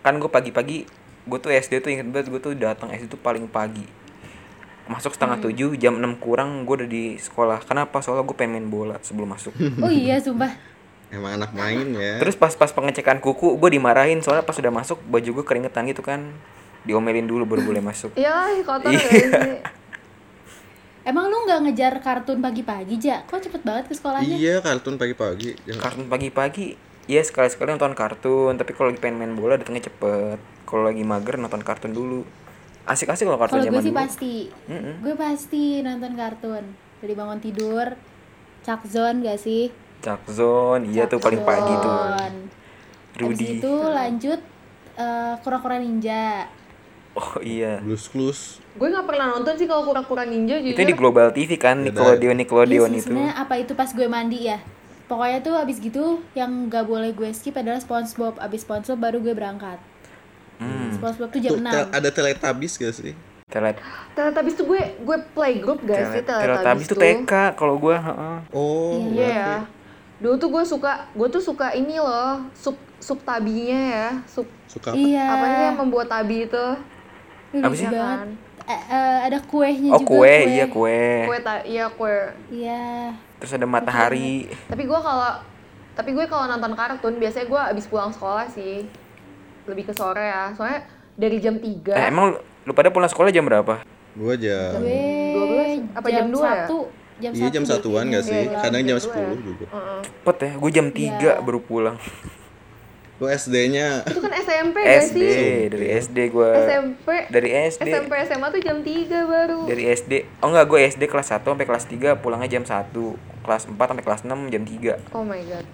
[0.00, 0.90] kan gue pagi-pagi
[1.22, 3.86] gue tuh SD tuh inget banget gue tuh datang SD tuh paling pagi
[4.84, 5.46] masuk setengah Hmm.
[5.46, 7.62] tujuh jam 6 kurang gue udah di sekolah.
[7.62, 7.98] Kenapa?
[7.98, 9.52] Soalnya gue pengen main bola sebelum masuk.
[9.78, 10.52] Oh iya sumpah.
[11.08, 12.18] Emang anak main ya.
[12.18, 14.20] Terus pas pas pengecekan kuku gue dimarahin.
[14.20, 16.34] Soalnya pas udah masuk baju gue keringetan gitu kan.
[16.82, 18.12] Diomelin dulu baru boleh masuk.
[18.20, 19.00] Iya kotor Iya.
[19.00, 19.56] sih?
[21.02, 23.20] Emang lu nggak ngejar kartun pagi-pagi ja?
[23.22, 24.36] Kok cepet banget ke sekolahnya?
[24.36, 25.52] Iya kartun pagi-pagi.
[25.62, 26.66] Jangan- kartun pagi-pagi?
[27.04, 28.56] Ya sekali-sekali nonton kartun.
[28.56, 30.36] Tapi kalau lagi pengen main bola datangnya cepet.
[30.64, 32.24] Kalau lagi mager nonton kartun dulu
[32.84, 34.34] asik-asik loh kartun kalau gue sih dulu pasti.
[34.68, 34.94] Mm-mm.
[35.00, 36.64] gue pasti nonton kartun.
[37.00, 37.86] Dari bangun tidur
[38.64, 39.72] Chuck Zone gak sih?
[40.00, 41.92] Chuck Zone iya tuh paling pagi tuh.
[41.92, 42.38] Zone.
[43.14, 44.40] Abis Rudy itu lanjut
[45.00, 46.48] eh, kura-kura ninja.
[47.14, 47.80] Oh iya.
[47.80, 50.90] Blues Clues gue nggak pernah nonton sih kalau kura-kura ninja itu jujur.
[50.90, 51.94] di Global TV kan Beda.
[51.94, 54.58] Nickelodeon Nickelodeon Iya sih, itu sebenarnya apa itu pas gue mandi ya.
[55.06, 58.42] Pokoknya tuh abis gitu yang gak boleh gue skip adalah SpongeBob.
[58.42, 59.78] Abis SpongeBob baru gue berangkat
[60.56, 60.88] hmm.
[60.92, 63.14] SpongeBob tuh jam Tuh, 6 tel- ada Teletubbies gak sih
[63.44, 63.76] Telet
[64.12, 68.38] Teletubbies tuh gue gue playgroup gak sih Telet- Teletubbies Teletubbies tuh TK kalau gua heeh.
[68.50, 69.38] oh Iya berarti.
[69.52, 69.58] ya.
[70.14, 74.90] Dulu tuh gue suka, gue tuh suka ini loh, sup sup tabinya ya, sup suka
[74.90, 76.66] apa iya apa sih yang membuat tabi itu?
[77.52, 77.84] Apa sih?
[77.84, 78.32] banget.
[78.64, 82.16] Eh, eh, ada kuehnya oh juga kue iya kue Kue ta, iya kue.
[82.48, 85.36] iya terus ada matahari Tapi gue kalau
[85.92, 88.88] tapi gue kalau nonton kartun biasanya gue abis pulang sekolah sih,
[89.66, 90.52] lebih ke sore ya.
[90.52, 95.86] Soalnya dari jam 3 eh, emang lu, pada pulang sekolah jam berapa gua jam gue
[95.86, 96.54] 12 apa jam dua ya?
[96.60, 96.78] satu
[97.16, 99.30] jam iya jam satu satuan gak sih Iya, kadang jam dua ya.
[99.30, 99.98] 10 juga Heeh.
[100.02, 101.32] cepet ya gue jam 3 Iya.
[101.38, 101.96] baru pulang
[103.14, 105.54] gua SD-nya Itu kan SMP gak SD sih?
[105.68, 108.90] dari SD gua SMP dari SD SMP SMA tuh jam 3
[109.24, 109.58] baru.
[109.64, 112.90] dari SD oh enggak gue SD kelas 1 sampai kelas 3 pulangnya jam 1
[113.42, 115.66] kelas 4 sampai kelas 6 jam 3 Oh my god.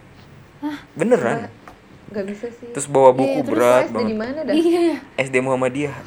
[0.92, 1.48] beneran
[2.10, 2.68] Gak bisa sih.
[2.70, 4.16] terus bawa buku Iya, terus berat SD di banget.
[4.18, 4.54] mana dah?
[4.54, 4.96] iya.
[5.16, 5.96] SD Muhammadiyah.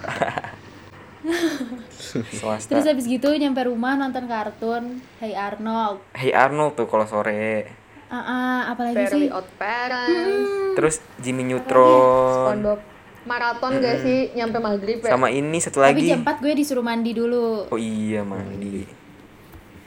[2.33, 2.67] Swasta.
[2.69, 6.03] Terus habis gitu nyampe rumah nonton kartun Hey Arnold.
[6.11, 7.71] Hey Arnold tuh kalau sore.
[8.07, 9.25] Ah ah, apalagi sih?
[9.27, 12.53] Odd Parents, terus Jimmy Neutron.
[12.53, 12.79] SpongeBob.
[13.23, 14.35] Maraton gak sih?
[14.35, 15.15] Nyampe maghrib ya?
[15.15, 16.11] sama ini satu tapi lagi.
[16.11, 17.71] jam 4 gue disuruh mandi dulu.
[17.71, 18.83] Oh iya mandi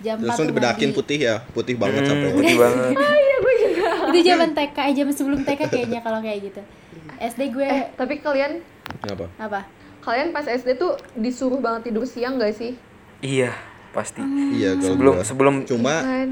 [0.07, 2.95] jam 4 langsung dibedakin putih ya putih banget Hmm, sampai putih banget
[4.09, 6.63] itu zaman TK eh zaman sebelum TK kayaknya kalau kayak gitu
[7.19, 8.63] SD gue Eh, tapi kalian
[9.05, 9.61] apa apa
[10.01, 12.79] kalian pas SD tuh disuruh banget tidur siang gak sih?
[13.19, 13.51] iya
[13.91, 14.23] pasti
[14.55, 15.25] iya kalau sebelum gua.
[15.27, 16.31] sebelum cuma Kan?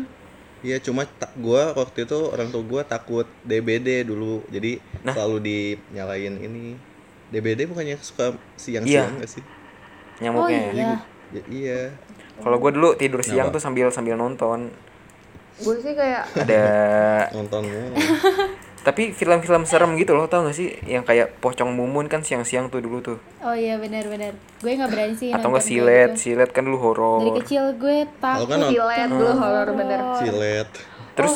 [0.65, 1.05] Iya cuma
[1.37, 5.13] gua waktu itu orang tua gua takut DBD dulu jadi Nah.
[5.13, 6.73] selalu dinyalain ini
[7.29, 9.19] DBD bukannya suka siang-siang Iya.
[9.21, 9.45] nggak sih?
[9.45, 10.93] oh nyamuknya iya
[11.35, 11.81] Ya, iya.
[12.41, 13.55] Kalau gue dulu tidur siang Kenapa?
[13.55, 14.73] tuh sambil sambil nonton.
[15.57, 16.65] Gue sih kayak ada
[17.37, 17.95] Nonton mulu.
[18.83, 20.77] tapi film-film serem gitu loh tau gak sih?
[20.83, 23.19] Yang kayak pocong mumun kan siang-siang tuh dulu tuh.
[23.41, 26.11] Oh iya benar-benar gue nggak berani sih atau kayak silet?
[26.11, 26.35] gitu.
[26.35, 28.49] silet kan dulu dari horor kecil gue Kalau takut.
[28.51, 30.01] kan silet dulu horor bener.
[30.19, 30.69] silet.
[31.15, 31.35] terus?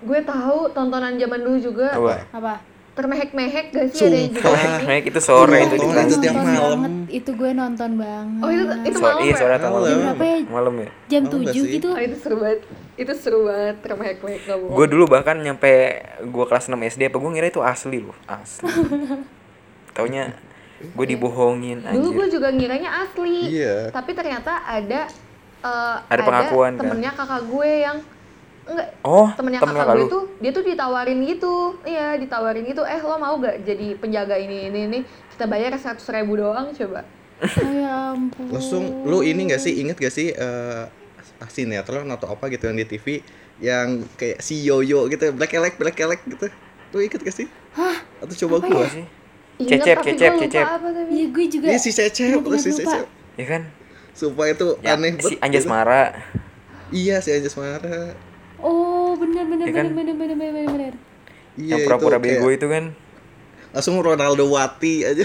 [0.00, 1.92] Gue tahu tontonan zaman dulu juga.
[1.92, 2.14] Apa?
[2.32, 2.54] Apa
[3.00, 4.60] termehek-mehek gak sih ada yang juga Sumpah.
[4.76, 4.84] ini?
[4.84, 6.06] Naik itu sore itu di Nonton kelas.
[6.06, 6.52] itu tiap malam.
[6.76, 9.36] banget itu gue nonton banget Oh itu itu So- malam iya ya?
[9.36, 9.88] sore atau malam.
[9.96, 10.88] berapa ya Malam ya.
[11.06, 11.70] jam Malam nggak 7 sih?
[11.72, 12.60] gitu Oh, itu seru banget.
[12.94, 14.74] Itu seru banget termehek-mehek gak bohong.
[14.74, 15.72] Gue dulu bahkan nyampe
[16.20, 18.68] gue kelas 6 SD apa gue ngira itu asli loh, asli.
[19.90, 20.32] Taunya
[20.80, 23.52] gue dibohongin Dulu gue juga ngiranya asli.
[23.54, 23.88] Iya.
[23.90, 25.08] Tapi ternyata ada
[25.60, 26.80] eh, Ada pengakuan, kan?
[26.80, 27.96] temennya kakak gue yang
[28.70, 32.82] enggak Oh, temennya temen kakak kakak gue tuh dia tuh ditawarin gitu iya ditawarin gitu
[32.82, 34.98] eh lo mau gak jadi penjaga ini ini ini
[35.34, 37.02] kita bayar seratus ribu doang coba
[37.82, 40.84] ya ampun Langsung lu ini gak sih inget gak sih eh
[41.48, 43.06] sinetron atau apa gitu yang di TV
[43.58, 46.46] yang kayak si Yoyo gitu black elek black elek gitu
[46.90, 47.96] lu inget gak sih Hah?
[48.18, 49.04] atau coba gua Apa sih?
[49.60, 50.66] Ingat, Cecep, cecep, cecep.
[51.12, 52.72] iya gue juga Ini si Cecep, lu si.
[52.72, 53.04] Cecep.
[53.36, 53.62] Ya kan?
[54.10, 55.44] Sumpah itu Ya, aneh si banget.
[55.44, 55.70] Anjas gitu.
[55.70, 56.02] Mara.
[56.88, 58.16] Iya si Anjas Mara.
[58.60, 59.86] Oh bener bener Iya kan?
[59.90, 60.94] bener bener bener bener bener
[61.52, 62.84] Iya yang pura-pura itu kayak bego itu kan.
[63.70, 65.24] Langsung Ronaldo Wati aja.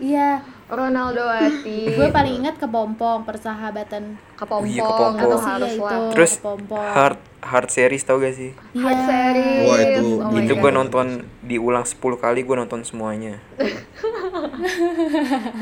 [0.00, 5.12] iya Ronaldo Wati gue paling ingat kepompong persahabatan kepompong Iya, kepompong.
[5.12, 5.84] itu Apa sih ya harus itu?
[5.84, 6.80] lah Terus kepompong.
[6.88, 8.50] hard hard series tau gak sih?
[8.72, 9.04] hard Iya.
[9.04, 10.60] series Wah, itu- oh itu God.
[10.60, 11.06] gue nonton
[11.40, 13.38] diulang 10 kali gue nonton semuanya.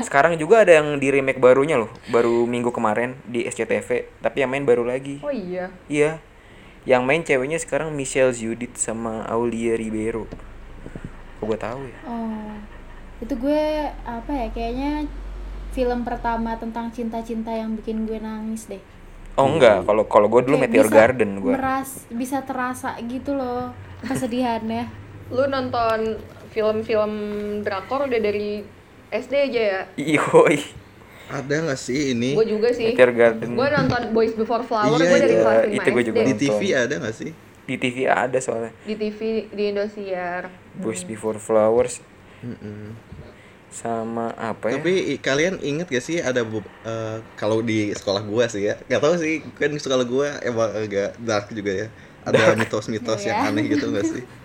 [0.01, 4.49] Sekarang juga ada yang di remake barunya loh, baru minggu kemarin di SCTV, tapi yang
[4.49, 5.19] main baru lagi.
[5.19, 6.17] oh iya Iya.
[6.81, 10.25] Yang main ceweknya sekarang Michelle Judith sama Aulia Ribeiro.
[11.37, 11.99] Kok gue tahu ya?
[12.05, 12.53] oh
[13.21, 13.63] itu gue
[14.01, 15.05] apa ya kayaknya
[15.71, 18.81] film pertama tentang cinta-cinta yang bikin gue nangis deh
[19.31, 21.53] Oh enggak, kalau kalau gue dulu Kayak Meteor bisa Garden gue.
[21.53, 23.69] meras bisa terasa gitu loh
[24.01, 24.89] kesedihannya
[25.33, 26.17] lu nonton
[26.51, 27.11] film-film
[27.61, 28.65] drakor udah dari
[29.07, 30.80] SD aja ya Iyoi.
[31.33, 32.33] Ada gak sih ini?
[32.33, 33.49] gue juga sih Meteor Garden.
[33.51, 36.25] gue nonton Boys Before Flower Iya, gue dari itu- kelas 5 itu gue juga Di
[36.27, 36.41] nonton.
[36.43, 37.31] TV ada gak sih?
[37.61, 38.71] Di TV ada soalnya.
[38.83, 40.41] di TV di Indosiar
[40.75, 42.03] Boys Before Flowers
[42.41, 42.91] Mm-mm.
[43.69, 44.75] sama apa ya?
[44.75, 48.75] Tapi i- kalian inget gak sih ada bu- eh, kalau di sekolah gua sih ya?
[48.83, 51.87] Gak tahu sih, kan di sekolah gua emang agak dark juga ya.
[52.21, 53.49] Ada mitos-mitos yang Iya.
[53.49, 54.23] aneh gitu gak sih?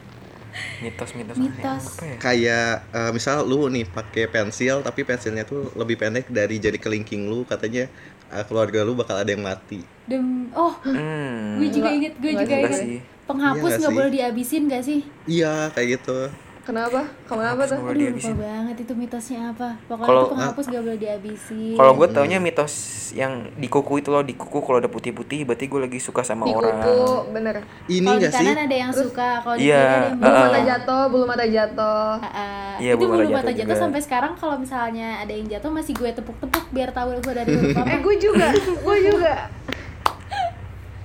[0.79, 1.85] Mitos-mitos Mitos.
[1.91, 2.17] apa ya?
[2.19, 7.27] Kayak eh, misal lu nih pakai pensil tapi pensilnya tuh lebih pendek dari jari kelingking
[7.27, 7.89] lu katanya
[8.29, 9.81] eh, keluarga lu bakal ada yang mati.
[10.05, 11.59] dem oh Hmm.
[11.59, 12.99] gue juga inget gue juga inget sih.
[13.25, 13.97] penghapus Iya nggak sih?
[13.97, 16.19] boleh dihabisin gak sih Iya kayak gitu.
[16.67, 17.01] Kenapa?
[17.25, 17.79] Kenapa tuh?
[17.79, 18.35] Aduh dihabisin.
[18.35, 19.69] lupa banget itu mitosnya apa.
[19.87, 21.75] Pokoknya Kalau- itu penghapus gak boleh dihabisin.
[21.75, 22.75] Kalau gue taunya mitos
[23.13, 26.45] yang di kuku itu loh, di kuku kalau ada putih-putih berarti gue lagi suka sama
[26.45, 26.77] di orang.
[26.77, 27.01] kuku
[27.31, 27.57] bener.
[27.87, 28.47] Ini kalau di gak sih?
[28.47, 30.35] kanan ada yang suka kalau di Iya, kiri ada yang bulu Ah.
[30.37, 32.11] mata belum jatuh bulu mata jatuh.
[32.17, 32.75] Ah, ah.
[32.77, 36.11] Iya, itu bulu bulu mata jatuh sampai sekarang kalau misalnya ada yang jatuh masih gue
[36.13, 38.47] tepuk-tepuk biar tahu gue dari huruf apa eh gue juga.
[38.83, 39.35] Gue juga.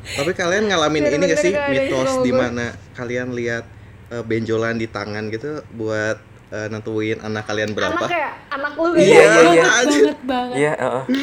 [0.01, 3.63] Tapi kalian ngalamin ini gak sih mitos di mana kalian lihat
[4.11, 6.19] eh, benjolan di tangan gitu buat
[6.49, 7.95] eh, nentuin anak kalian berapa?
[7.97, 9.63] anak ya anak lu Iya, gitu iya, iya.
[9.65, 11.03] banget banget Iya, heeh.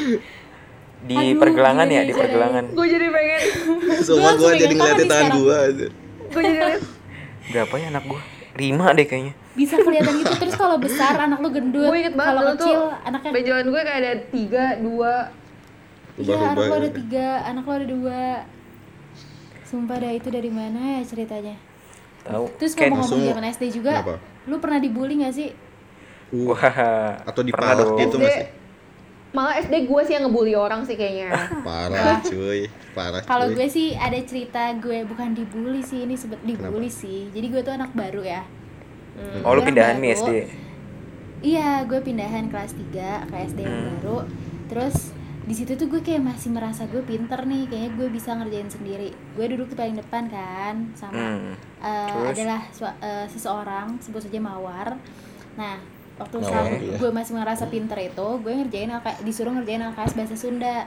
[0.99, 2.65] Di Aduh, pergelangan ya, di pergelangan.
[2.69, 3.41] gue jadi pengen
[4.03, 5.87] Semua gua jadi ngeliatin tangan gua aja.
[6.27, 6.81] gue jadi pengen
[7.49, 8.21] Berapa ya anak gue?
[8.59, 9.35] Lima deh kayaknya.
[9.51, 12.91] bisa kelihatan gitu terus kalau besar anak lu gendut gue inget banget kalau kecil tuh
[13.05, 15.15] anaknya benjolan gue kayak ada tiga dua
[16.17, 18.21] iya anak lu ada tiga anak lu ada dua
[19.65, 21.59] sumpah dah itu dari mana ya ceritanya
[22.29, 22.45] Tahu.
[22.55, 24.15] terus Kayak langsung- zaman SD juga Kenapa?
[24.45, 25.51] lu pernah dibully gak sih
[26.29, 26.61] Uh, Wah.
[27.25, 28.47] atau di pernah gitu SD masih.
[29.31, 31.33] malah SD gue sih yang ngebully orang sih kayaknya
[31.65, 36.87] Parah cuy, parah kalau gue sih ada cerita gue bukan dibully sih ini sebet dibully
[36.87, 38.43] sih jadi gue tuh anak baru ya
[39.41, 40.15] Oh, lu pindahan nih.
[40.15, 40.31] SD.
[41.41, 43.91] Iya, gue pindahan kelas 3 ke SD yang Hmm.
[43.97, 44.19] baru.
[44.69, 45.11] Terus
[45.49, 49.09] di situ tuh gue kayak masih merasa gue pinter nih, kayaknya gue bisa ngerjain sendiri.
[49.33, 51.55] Gue duduk di paling depan kan, sama Hmm.
[51.81, 52.37] Terus?
[52.37, 52.61] adalah
[53.01, 54.93] eh, seseorang sebut saja Mawar.
[55.57, 55.81] Nah,
[56.17, 56.95] waktu Mawar, saat iya.
[56.95, 60.85] gue masih merasa pinter itu, gue ngerjain LK, disuruh ngerjain LKS bahasa Sunda.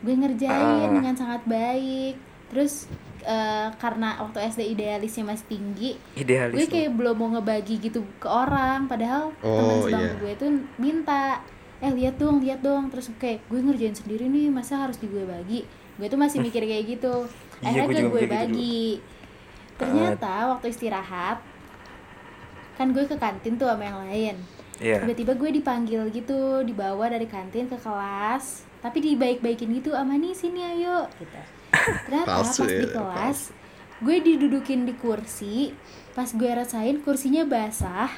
[0.00, 0.86] Gue ngerjain Ah.
[0.86, 2.14] dengan sangat baik.
[2.46, 2.86] Terus
[3.20, 6.54] eh, karena waktu SD idealisnya masih tinggi, Idealis.
[6.54, 10.20] gue kayak belum mau ngebagi gitu ke orang padahal Oh, teman sebangku iya.
[10.20, 11.40] gue tuh minta
[11.84, 12.88] eh lihat dong lihat dong.
[12.88, 15.68] Terus kayak gue ngerjain sendiri nih masa harus di gue bagi?
[16.00, 17.28] Gue tuh masih mikir kayak gitu.
[17.60, 18.36] Iya, akhirnya gue juga gue mikir gitu.
[18.40, 18.84] bagi.
[19.76, 21.38] Ternyata waktu istirahat
[22.74, 24.36] kan gue ke kantin tuh sama yang lain.
[24.82, 25.06] Iya.
[25.06, 30.66] tiba-tiba gue dipanggil gitu dibawa dari kantin ke kelas tapi dibaik-baikin gitu ama nih sini
[30.66, 31.06] ayo.
[31.14, 31.40] Gitu.
[32.10, 33.38] Ternyata Palsu pas ya, di kelas
[34.02, 35.70] gue didudukin di kursi
[36.18, 38.10] pas gue rasain kursinya basah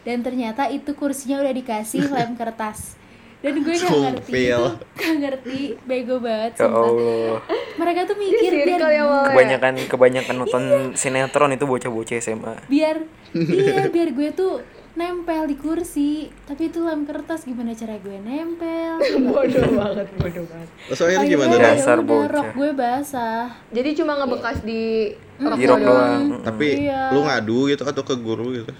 [0.00, 2.94] dan ternyata itu kursinya udah dikasih lem kertas
[3.38, 3.86] dan gue nggak
[4.18, 4.58] ngerti Sumpil.
[4.58, 4.66] itu
[4.98, 6.66] nggak ngerti bego banget Ya.
[6.66, 7.38] Allah.
[7.74, 9.04] mereka tuh mikir biar ya Mal ya?
[9.28, 12.54] Kebanyakan kebanyakan nonton sinetron itu bocah-bocah SMA.
[12.66, 13.06] biar
[13.54, 14.58] iya biar gue tuh
[14.90, 16.10] nempel di kursi
[16.42, 21.52] tapi itu lem kertas gimana cara gue nempel bodoh banget bodoh banget Terus akhirnya gimana
[21.52, 21.62] ya?
[21.70, 22.30] Dasar udah, bocah.
[22.32, 26.42] rok gue basah jadi cuma ngebekas di rok Di rok doang doang.
[26.42, 27.14] Tapi Iya.
[27.14, 28.74] lu ngadu gitu atau ke guru gitu?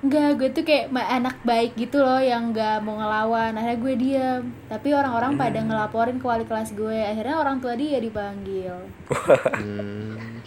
[0.00, 3.52] Enggak, gue tuh kayak anak baik gitu loh yang nggak mau ngelawan.
[3.52, 4.40] Akhirnya gue diam.
[4.66, 6.98] Tapi orang-orang pada ngelaporin ke wali kelas gue.
[7.04, 8.80] Akhirnya orang tua dia dipanggil.
[9.52, 10.40] Hmm,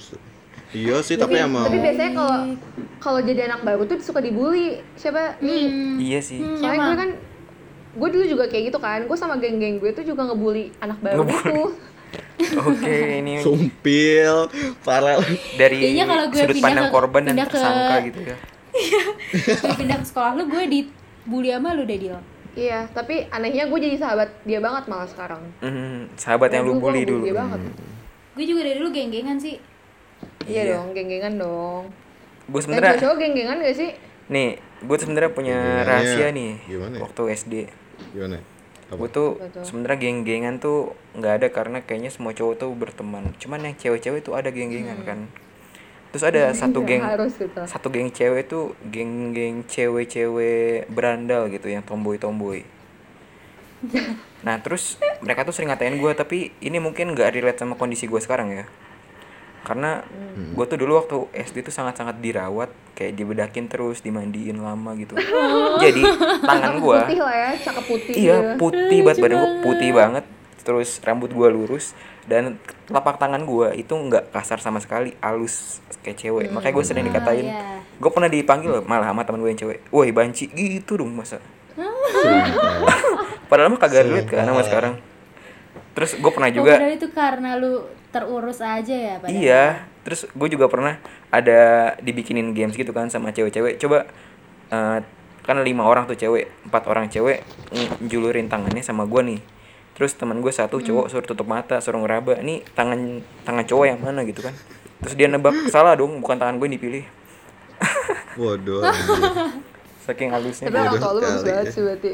[0.71, 2.37] iya sih tapi emang tapi biasanya kalau
[2.97, 5.69] kalau jadi anak baru tuh suka dibully siapa nih
[6.01, 6.41] Iya sih.
[6.41, 6.87] Hmm, soalnya emang.
[6.87, 7.09] gue kan
[7.93, 11.21] gue dulu juga kayak gitu kan gue sama geng-geng gue tuh juga ngebully anak baru
[11.21, 11.45] Ngebully.
[11.45, 11.61] gitu
[12.59, 14.49] Oke, ini sumpil
[14.81, 15.17] parah.
[15.55, 18.37] dari Kayaknya kalau gue sudut pindah pandang ke- korban dan pindah ke- tersangka gitu ya.
[18.73, 22.17] Gue pindah ke sekolah lu, gue dibully sama lu deh, Dil.
[22.53, 27.01] iya tapi anehnya gue jadi sahabat dia banget malah sekarang Hmm, sahabat yang lu bully
[27.03, 27.23] dulu.
[27.23, 27.59] dia banget
[28.31, 29.57] Gue juga dari dulu geng-gengan sih.
[30.43, 30.73] iya Iya.
[30.75, 31.89] dong geng-gengan dong
[32.45, 33.91] Gue dan sebenarnya cowok geng-gengan gak sih
[34.25, 37.01] nih, gue sebenarnya punya Genggengannya rahasia nih gimana ya?
[37.01, 37.53] waktu SD.
[38.11, 38.37] Gimana?
[38.85, 38.95] Apa?
[38.95, 40.77] Gue tuh sebenarnya geng-gengan tuh
[41.13, 43.33] nggak ada karena kayaknya semua cowok tuh berteman.
[43.35, 45.19] Cuman yang cewek-cewek tuh ada geng-gengan kan.
[46.13, 51.81] Terus ada satu geng harus gitu satu geng cewek tuh geng-geng cewek-cewek berandal gitu yang
[51.81, 52.61] tomboy-tomboy.
[54.43, 58.19] Nah terus mereka tuh sering ngatain gue tapi ini mungkin nggak relate sama kondisi gue
[58.19, 58.67] sekarang ya.
[59.63, 60.03] Karena
[60.51, 65.15] gue tuh dulu waktu SD tuh sangat-sangat dirawat kayak dibedakin terus dimandiin lama gitu.
[65.83, 66.03] Jadi
[66.43, 68.59] tangan gue putih lah ya cakep putih iya gitu.
[68.59, 70.25] putih banget badan gue putih banget
[70.63, 71.91] terus rambut gue lurus
[72.23, 72.55] dan
[72.87, 77.47] telapak tangan gue itu nggak kasar sama sekali halus kayak cewek makanya gue sering dikatain
[77.51, 77.83] iya.
[77.99, 81.43] gue pernah dipanggil malah sama teman gue yang cewek woi banci gitu dong masa
[83.51, 84.93] padahal mah kagak relate kan sama sekarang
[85.93, 87.73] terus gue pernah Oh, juga padahal itu karena lu
[88.13, 89.33] terurus aja ya, padahal.
[89.33, 89.63] Iya,
[90.05, 91.01] terus gue juga pernah
[91.33, 93.81] ada dibikinin games gitu kan sama cewek-cewek.
[93.81, 94.05] Coba
[94.69, 94.99] eh,
[95.43, 97.41] kan lima orang tuh cewek, empat orang cewek
[97.73, 99.39] ng- julurin tangannya sama gue nih.
[99.93, 102.37] Terus teman gue satu cowok suruh tutup mata, suruh ngeraba.
[102.37, 102.99] Ini tangan
[103.43, 104.53] tangan cowok yang mana gitu kan?
[104.99, 107.03] Terus dia nebak salah dong, bukan tangan gue yang dipilih.
[108.39, 108.81] Bodoh.
[110.03, 110.67] Saking halusnya.
[110.67, 111.71] tapi orang tua lu bagus banget ya.
[111.71, 112.11] sih berarti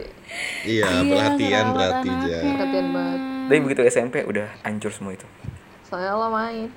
[0.62, 2.30] Iya, Iya, perhatian berarti anaknya.
[2.30, 2.40] ja.
[2.54, 5.26] perhatian banget Tapi begitu SMP udah hancur semua itu.
[5.82, 6.70] soalnya lo main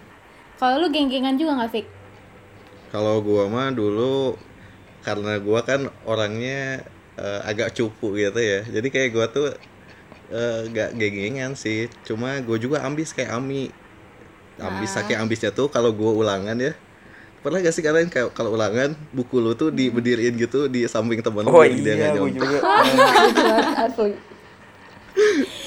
[0.57, 1.87] Kalau lu geng-gengan juga nggak, Fik?
[2.88, 4.41] Kalau gua mah dulu
[5.03, 6.81] karena gua kan orangnya
[7.15, 8.65] eh, agak cupu gitu ya.
[8.65, 9.53] Jadi kayak gua tuh
[10.33, 11.87] eh, gak geng-gengan sih.
[12.03, 13.68] Cuma gua juga ambis kayak Ami.
[14.55, 16.73] Ambis saking ambisnya tuh kalau gua ulangan ya.
[17.38, 21.42] Pernah gak sih kalian kayak kalau ulangan buku lu tuh diberdiriin gitu di samping temen
[21.42, 22.38] lu Oh dia iya, nggak gue nyontek.
[22.38, 22.59] juga.
[23.37, 24.12] jelas asli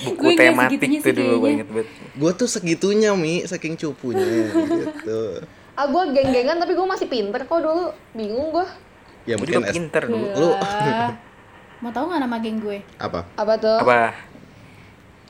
[0.02, 1.88] Buku Gue nggak tematik tuh dulu gue inget banget.
[2.16, 5.44] Gua tuh segitunya Mi, saking cupunya gitu.
[5.74, 8.68] ah gue geng-gengan tapi gue masih pinter kok dulu bingung gue
[9.26, 10.28] Ya Gue mungkin pinter dulu.
[10.32, 11.10] Lu Gila.
[11.78, 12.80] Mau tahu nggak nama geng gue?
[12.96, 13.28] apa?
[13.36, 14.16] apa tuh Apa?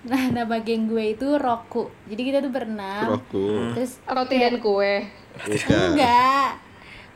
[0.06, 1.90] Nah, nama geng gue itu Roku.
[2.06, 3.18] Jadi kita tuh berenam.
[3.18, 3.74] Roku.
[3.74, 5.02] Terus roti dan kue
[5.66, 6.62] enggak.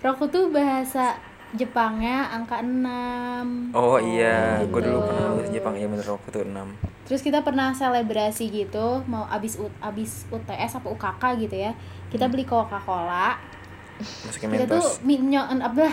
[0.02, 3.74] Roku tuh bahasa Jepangnya angka 6.
[3.74, 4.86] Oh iya, gue gitu.
[4.86, 9.26] dulu pernah bahasa Jepang ya bener waktu itu 6 Terus kita pernah selebrasi gitu, mau
[9.26, 11.74] abis U- abis UTS apa UKK gitu ya.
[12.14, 13.34] Kita beli Coca-Cola.
[14.38, 15.90] Kita tuh minyak apa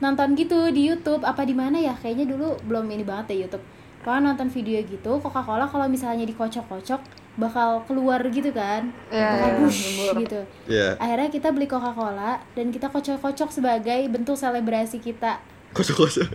[0.00, 1.92] nonton gitu di YouTube apa di mana ya?
[1.92, 3.64] Kayaknya dulu belum ini banget ya YouTube.
[4.02, 7.00] Kalau nonton video gitu, Coca-Cola kalau misalnya dikocok-kocok
[7.32, 8.90] bakal keluar gitu kan.
[9.08, 10.14] Ya, bakal bush nyembur.
[10.20, 10.40] gitu.
[10.66, 15.38] Ya, Akhirnya kita beli Coca-Cola dan kita kocok-kocok sebagai bentuk selebrasi kita.
[15.72, 16.28] kosong-kosong.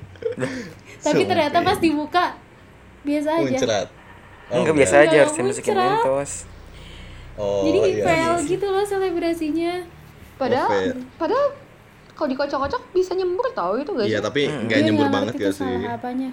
[0.97, 1.29] Tapi Sumpah.
[1.29, 2.33] ternyata pas dibuka
[3.03, 3.45] biasa aja.
[3.45, 3.87] Muncrat.
[4.47, 5.05] Oh, Enggak biasa enggak.
[5.05, 6.31] aja harus masukin mentos.
[7.35, 8.47] Oh, Jadi iya, fail iya.
[8.47, 9.73] gitu loh selebrasinya.
[10.33, 10.97] padahal Oke.
[11.17, 11.47] padahal
[12.11, 14.65] kalau dikocok-kocok bisa nyembur tau itu gak sih Iya, tapi Hmm.
[14.65, 15.85] nggak Gue nyembur banget ya tuh sih.
[15.85, 16.29] apanya.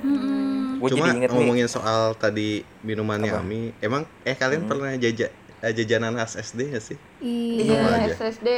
[0.00, 0.63] Mm-mm.
[0.76, 1.36] Gue Cuma jadi inget nih.
[1.36, 2.48] ngomongin soal tadi
[2.80, 3.40] minumannya Apa?
[3.40, 5.26] Ami, emang eh kalian pernah jaja
[5.60, 6.98] eh, jajanan khas SD gak sih?
[7.18, 8.10] Iya.
[8.10, 8.48] SSD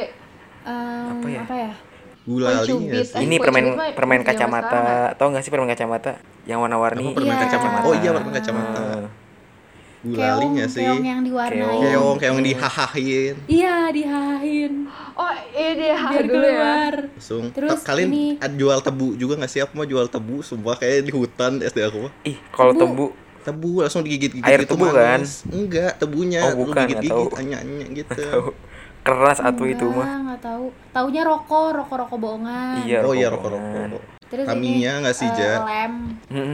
[0.63, 1.41] em, Apa ya?
[1.41, 1.71] Apa ya?
[2.23, 2.91] Gulali cubit.
[2.91, 3.15] gak sih?
[3.15, 5.15] Eh, Ini permen permen kacamata.
[5.15, 7.07] Tau gak sih permen kacamata yang warna-warni?
[7.07, 7.43] Apa permen Iya.
[7.45, 7.79] kacamata?
[7.81, 8.79] Oh iya permen kacamata.
[8.79, 9.05] Ah.
[10.07, 10.83] Gulali keong, gak sih?
[10.83, 11.61] keong yang diwarnain.
[11.61, 11.81] Keong.
[11.83, 13.35] Keong, keong dihahahin.
[13.45, 14.73] Iya, dihahahin.
[15.17, 16.93] oh iya Biar dulu ya keluar.
[17.11, 17.43] Langsung.
[17.51, 19.59] Terus kalian ini- jual tebu juga gak sih?
[19.59, 22.13] Aku mau jual tebu, sumpah kayak di hutan SD aku mah.
[22.23, 22.83] Ih, kalau Tebu.
[22.85, 23.07] tebu
[23.47, 25.47] Tebu langsung digigit-gigit Air gitu tebu manis.
[25.47, 27.39] Enggak, tebunya Oh, bukan, nggak gigit-gigit tahu.
[27.39, 28.19] anya-anya gitu.
[28.19, 28.45] tahu
[29.07, 30.07] keras atau itu Enggak, mah.
[30.19, 30.65] Enggak tahu.
[30.91, 32.83] Taunya rokok, rokok-rokok bohongan.
[32.83, 33.87] Iya, oh iya rokok-rokokan.
[33.95, 34.16] rokok-rokok.
[34.27, 35.55] Terus Tamiya ini, nggak sih, eh, Ja?
[35.63, 35.93] lem.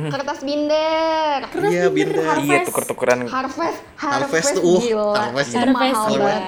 [0.08, 1.38] Kertas binder.
[1.48, 2.24] Kertas Iya, binder, binder.
[2.24, 2.46] Harvest.
[2.46, 5.10] Iya tuker-tukeran Harvest, Harvest Harvest, tuh, uh, gila.
[5.16, 6.24] Harvest Itu Harvest mahal gila.
[6.24, 6.44] banget.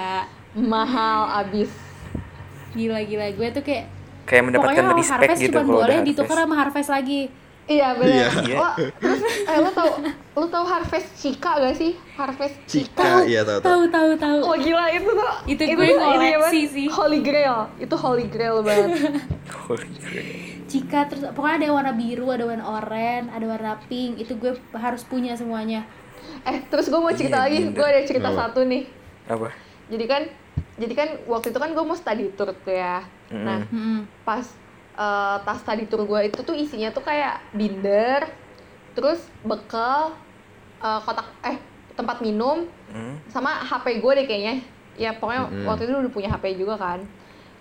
[0.55, 1.71] Mahal abis.
[2.71, 3.85] Gila gila gue tuh kayak
[4.25, 7.21] kayak mendapatkan pokoknya respect Harvest gitu cuma boleh ditukar sama Harvest lagi.
[7.65, 8.29] Iya benar.
[8.45, 8.57] Iya.
[8.59, 9.89] Oh, terus eh lo tau
[10.35, 11.97] lo tau Harvest Chica gak sih?
[12.13, 13.65] Harvest Cika, iya tahu tahu.
[13.65, 14.39] Tahu tahu tahu.
[14.43, 16.69] Oh gila itu tuh Itu gue tuh ini ngoleksi banget.
[16.71, 16.85] sih.
[16.87, 18.93] Holy Grail itu Holy Grail banget
[19.65, 20.54] Holy crap.
[20.75, 24.19] Cika terus pokoknya ada yang warna biru, ada warna oranye, ada warna pink.
[24.19, 25.87] Itu gue harus punya semuanya.
[26.43, 27.75] eh terus gue mau cerita Iya, lagi binder.
[27.75, 28.39] gue ada cerita Apa?
[28.43, 28.83] satu nih
[29.25, 29.47] apa
[29.87, 30.21] jadi kan
[30.75, 34.09] jadi kan waktu itu kan gue mau study tour tuh ya nah Mm-mm.
[34.21, 34.41] pas
[34.95, 38.25] eh, tas study tour gue itu tuh isinya tuh kayak binder
[38.91, 40.17] terus bekal
[40.79, 41.57] eh, kotak eh
[41.93, 43.17] tempat minum Hmm.
[43.27, 44.55] sama HP gue deh kayaknya
[44.95, 45.65] ya pokoknya Mm-mm.
[45.65, 46.99] waktu itu udah punya HP juga kan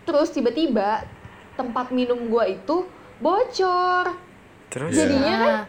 [0.02, 1.04] terus tiba-tiba
[1.54, 2.76] tempat minum gue itu
[3.18, 4.04] bocor.
[4.70, 4.90] Terus?
[4.90, 4.98] Iya.
[4.98, 5.62] jadinya kan Nah,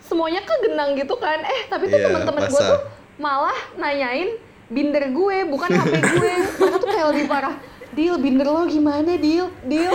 [0.00, 1.38] semuanya kegenang gitu kan.
[1.40, 2.80] Eh tapi tuh Iya, teman-teman gue tuh
[3.16, 4.36] malah nanyain
[4.66, 6.32] binder gue bukan HP gue.
[6.56, 7.54] Mereka tuh kayak lebih parah
[7.90, 9.90] deal binder lo gimana deal deal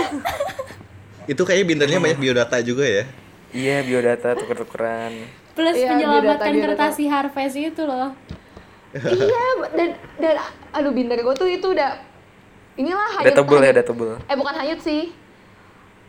[1.32, 3.04] Itu kayaknya bindernya banyak biodata juga ya.
[3.50, 5.10] iya biodata tuker-tukeran.
[5.56, 8.12] Plus Iya, menyelamatkan biodata, kertas si Harvest itu loh.
[8.96, 10.34] iya dan dan
[10.70, 12.00] aduh binder gue tuh itu udah
[12.76, 15.02] inilah udah hanyut tebel ya udah tebel eh bukan hanyut sih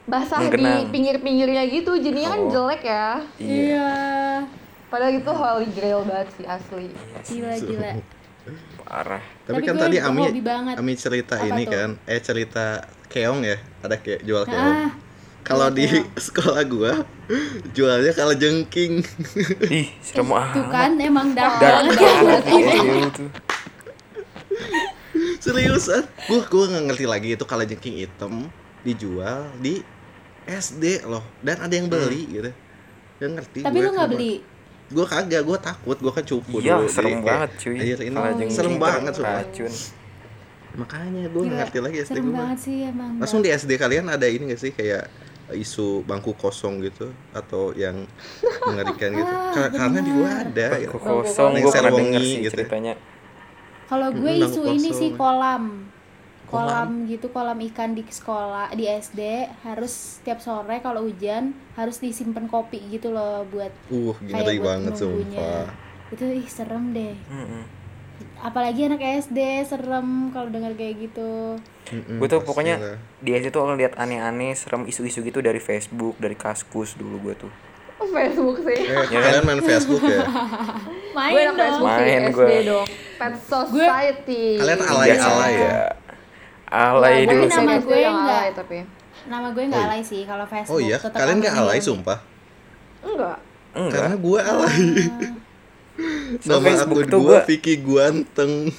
[0.07, 0.79] basah Menggenang.
[0.79, 2.49] di pinggir-pinggirnya gitu jadinya kan Oh.
[2.49, 3.91] jelek ya iya Iya.
[4.87, 6.87] padahal itu holy grail banget sih asli
[7.21, 7.91] Gila gila.
[8.81, 10.23] parah Tapi, Tapi kan tadi Ami.
[10.73, 11.71] Ami cerita Apa ini tuh?
[11.71, 12.65] kan, eh cerita
[13.05, 14.75] keong ya, ada kayak jual keong.
[14.79, 14.91] Ah,
[15.43, 16.07] Kalau iya, di keong.
[16.17, 16.93] sekolah gua
[17.71, 19.03] jualnya kalau jengking.
[19.69, 22.43] ih serem Tuh amat kan emang dark dark banget.
[22.47, 23.29] gitu tuh
[25.37, 26.03] Seriusan?
[26.25, 28.47] Gua gua nggak ngerti lagi itu kalau jengking hitam
[28.81, 29.83] dijual di
[30.49, 32.51] SD loh dan ada yang beli gitu.
[33.17, 33.59] Gak ngerti.
[33.61, 34.33] Tapi gua lu nggak beli.
[34.87, 36.87] Gua kagak, gua takut, gua kan cupu iya dulu.
[36.87, 39.43] serem Jadi banget cuy Anjir ini jengking serem banget sumpah.
[39.43, 39.73] racun
[40.77, 42.37] Makanya gua nggak ngerti lagi SD Serem gua.
[42.39, 43.11] banget sih emang.
[43.17, 45.09] Langsung di SD kalian ada ini gak sih kayak
[45.49, 48.05] isu bangku kosong gitu atau yang
[48.67, 49.27] mengerikan gitu?
[49.27, 50.67] Ah, Kar- Karena di gua ada.
[50.69, 50.97] Bangku gitu.
[51.01, 52.53] kosong Yang gue pernah denger sih gitu.
[52.53, 52.93] ceritanya
[53.87, 55.63] Kalau gue isu bangku ini sih kolam.
[56.47, 56.89] Kolam?
[57.05, 59.19] Gitu, kolam ikan di sekolah, di SD
[59.61, 64.65] harus setiap sore kalau hujan harus disimpan kopi gitu loh buat Uh, kayak ngeri buat
[64.65, 65.65] banget sumpah.
[66.07, 67.15] Itu ih serem deh.
[67.27, 67.63] Mm-mm.
[68.39, 71.59] Apalagi anak SD serem kalau dengar kayak gitu.
[71.87, 76.33] Mm-mm, gue tuh pokoknya di SD tuh ngeliat aneh-aneh serem isu-isu gitu dari Facebook dari
[76.33, 77.51] kaskus dulu gue tuh
[77.97, 80.21] Facebook sih Eh, Ya kalian main Facebook ya?
[81.17, 81.57] Main gue dong.
[81.57, 82.47] Facebook sih Main SD gue.
[82.63, 85.79] dong Pet Society Kalian Iya, alay-alay ya?
[86.69, 88.37] Alay dulu gue nama gue yang enggak.
[88.37, 88.77] alay tapi
[89.25, 90.71] Nama gue nggak Oh, alay sih kalau Facebook.
[90.71, 91.63] Oh iya, tetap kalian gak anonim.
[91.65, 92.19] alay sumpah.
[93.01, 93.37] enggak
[93.73, 94.79] enggak Karena gua alay.
[96.37, 98.69] So, Nama Facebook akun gua- Vicky Guanteng.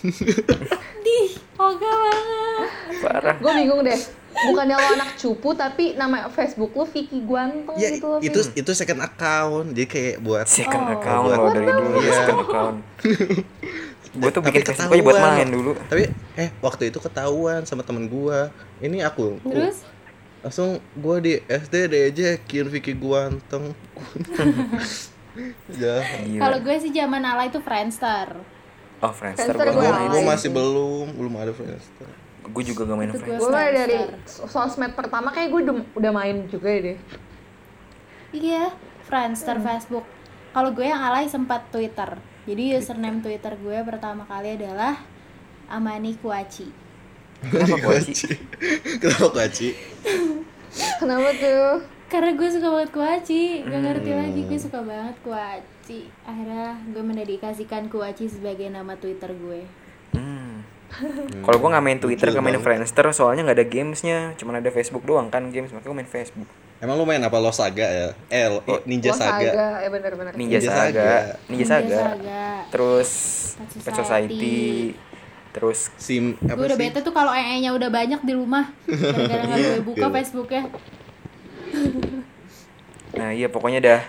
[1.04, 2.70] Dih, oga banget.
[2.98, 3.94] parah gue bingung deh
[4.40, 8.70] bukannya lo anak cupu tapi nama Facebook lo Vicky Guanteng ya gitu loh itu itu
[8.72, 9.70] second account.
[9.70, 10.94] Jadi kayak buat second Oh.
[10.94, 12.12] account Buat- dari dulu Iya.
[12.16, 12.76] second account
[14.10, 15.36] gue tuh Tapi bikin Facebook aja buat ketahuan.
[15.36, 16.02] main dulu Tapi
[16.34, 18.48] eh waktu itu ketahuan sama temen gua.
[18.78, 19.36] Ini aku.
[19.42, 19.84] Terus
[20.38, 23.74] langsung gua di SD diajakin Vicky Guanteng.
[25.74, 25.96] ya.
[26.38, 28.38] Kalau gue sih zaman alay itu Friendster.
[28.98, 30.50] oh Friendster Friendster gue gue masih sih.
[30.50, 32.10] belum, belum ada Friendster.
[32.44, 34.46] gue juga gak main Itu gue Friendster gue dari Friendster.
[34.48, 36.98] sosmed pertama kayak gue udah, udah main juga ya deh
[38.28, 38.64] Iya,
[39.02, 40.04] Friendster, Facebook.
[40.50, 42.20] Kalau gue yang alay sempat Twitter.
[42.48, 44.96] Jadi username Twitter gue pertama kali adalah
[45.68, 46.72] Amani Kuaci.
[47.44, 48.12] Kenapa Kuaci?
[49.04, 49.68] Kenapa Kuaci?
[50.96, 54.20] kenapa tuh Karena gue suka banget Kuaci, gak ngerti Hmm.
[54.24, 56.08] lagi gue suka banget Kuaci.
[56.24, 59.68] Akhirnya gue mendedikasikan Kuaci sebagai nama Twitter gue.
[60.16, 60.64] Hmm.
[61.44, 62.56] Kalau gue nggak main Twitter, gak main.
[62.56, 66.48] Friendster, soalnya nggak ada gamesnya, cuman ada Facebook doang kan games, makanya gue main Facebook.
[66.78, 68.08] Emang lu main apa Losaga ya?
[68.28, 69.50] Eh, lo- Oh, Ninja Lo Saga.
[69.78, 71.10] ya bener-bener Ninja, Ninja Saga, Saga.
[71.44, 72.44] Ninja Ninja Saga, Saga.
[72.70, 73.10] terus
[73.50, 73.98] Pet Pet Society.
[73.98, 74.58] Society,
[75.48, 76.84] terus Sim apa gue udah sih?
[76.84, 78.70] bete tuh kalau ee-nya udah banyak di rumah.
[78.84, 80.14] Gara-gara nggak gue buka Iya.
[80.14, 80.62] Facebooknya.
[83.10, 84.00] Nah iya pokoknya dah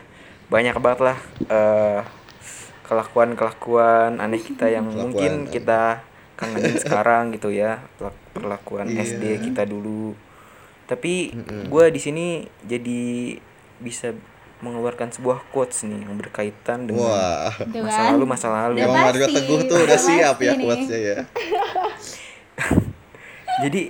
[0.47, 1.17] banyak banget lah
[1.47, 1.99] eh,
[2.83, 5.01] kelakuan-kelakuan aneh kita yang Kelakuan.
[5.07, 6.03] mungkin kita
[6.35, 7.81] kangenin sekarang gitu ya
[8.31, 9.01] perlakuan Iya.
[9.07, 10.13] SD kita dulu.
[10.89, 11.13] Tapi
[11.69, 12.25] gue di sini
[12.65, 13.37] jadi
[13.77, 14.17] bisa
[14.59, 17.53] mengeluarkan sebuah quotes nih yang berkaitan dengan Wah.
[17.63, 18.09] Masa kan?
[18.17, 18.75] lalu masa lalu.
[18.81, 21.17] Udah Emang Mario pasti, Teguh tuh udah siap ya quotes-nya ya.
[23.63, 23.81] Jadi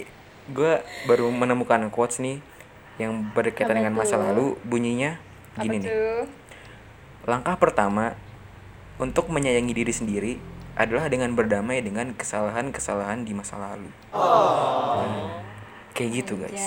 [0.50, 0.74] gue
[1.10, 2.38] baru menemukan quotes nih
[3.02, 5.18] yang berkaitan Apa dengan masa lalu bunyinya
[5.58, 5.91] gini Apa nih.
[7.26, 8.14] Langkah pertama
[9.02, 10.34] untuk menyayangi diri sendiri
[10.78, 13.89] adalah dengan berdamai dengan kesalahan-kesalahan di masa lalu.
[14.14, 15.49] Nah,
[16.00, 16.64] kayak gitu guys.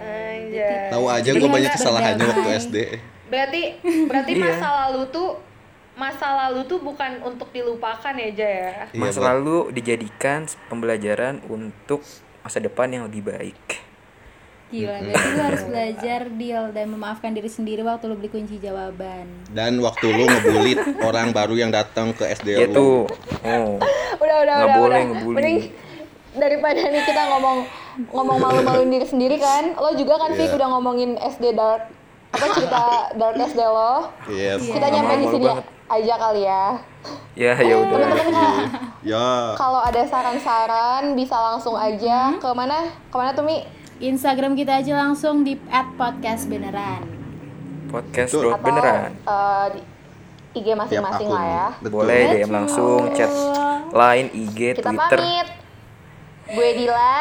[0.00, 0.88] Anjay.
[0.88, 2.48] Tahu aja Jadi gue banyak kesalahannya waktu.
[2.58, 2.76] SD.
[3.28, 3.62] Berarti
[4.08, 4.42] berarti Iya.
[4.42, 5.28] masa lalu tuh
[5.94, 8.82] masa lalu tuh bukan untuk dilupakan ya Jaya ya.
[8.88, 12.00] Iya, Masa lalu dijadikan pembelajaran untuk
[12.40, 13.60] masa depan yang lebih baik.
[14.68, 19.24] Gila, berarti lu harus belajar deal dan memaafkan diri sendiri waktu lu beli kunci jawaban.
[19.48, 20.76] Dan waktu lu ngebulit
[21.08, 22.74] orang baru yang datang ke SD Ya lu.
[22.74, 23.00] tuh.
[23.42, 23.80] Oh.
[24.18, 24.76] Udah udah Nggak udah.
[24.78, 25.08] boleh udah.
[25.10, 25.36] ngebully.
[25.36, 25.58] Mending
[26.34, 27.58] daripada nih kita ngomong
[28.08, 29.74] ngomong malu-maluin diri sendiri kan.
[29.74, 30.56] Lo juga kan Fik Iya.
[30.56, 31.90] udah ngomongin SD dark
[32.28, 32.80] apa cerita
[33.14, 34.12] dark SD lo.
[34.28, 34.60] Yes.
[34.62, 34.94] Kita Iya.
[34.94, 35.64] nyampe di sini banget.
[35.88, 36.64] aja kali ya.
[37.34, 37.98] Ya ya udah.
[39.00, 39.54] Ya.
[39.54, 42.90] Kalau ada saran-saran bisa langsung aja ke mana?
[43.08, 43.62] Ke mana tuh Mi?
[43.98, 45.56] Instagram kita aja langsung di
[45.96, 47.02] @podcast beneran.
[47.88, 48.44] Podcast Betul.
[48.44, 49.10] Road beneran.
[49.16, 49.80] eh, di
[50.54, 51.66] IG masing-masing lah ya.
[51.78, 51.94] Betul.
[51.96, 53.30] Boleh DM langsung, chat
[53.88, 55.18] line, IG, Kita Twitter.
[55.18, 55.48] pamit.
[56.48, 57.16] Gue Dila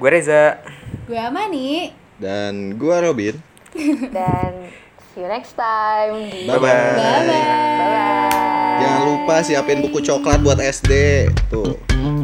[0.00, 0.56] Gue Reza.
[1.04, 1.92] Gue Amani.
[2.16, 3.36] Dan gua Robin.
[4.16, 4.72] dan
[5.12, 6.96] see you next time di Bye bye.
[6.96, 7.28] Bye bye.
[7.28, 8.80] Bye.
[8.80, 11.28] Jangan lupa siapin buku coklat buat SD.
[11.52, 11.76] Tuh.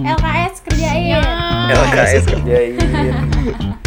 [0.09, 1.21] LKS kerjain.
[1.69, 2.81] LKS kerjain.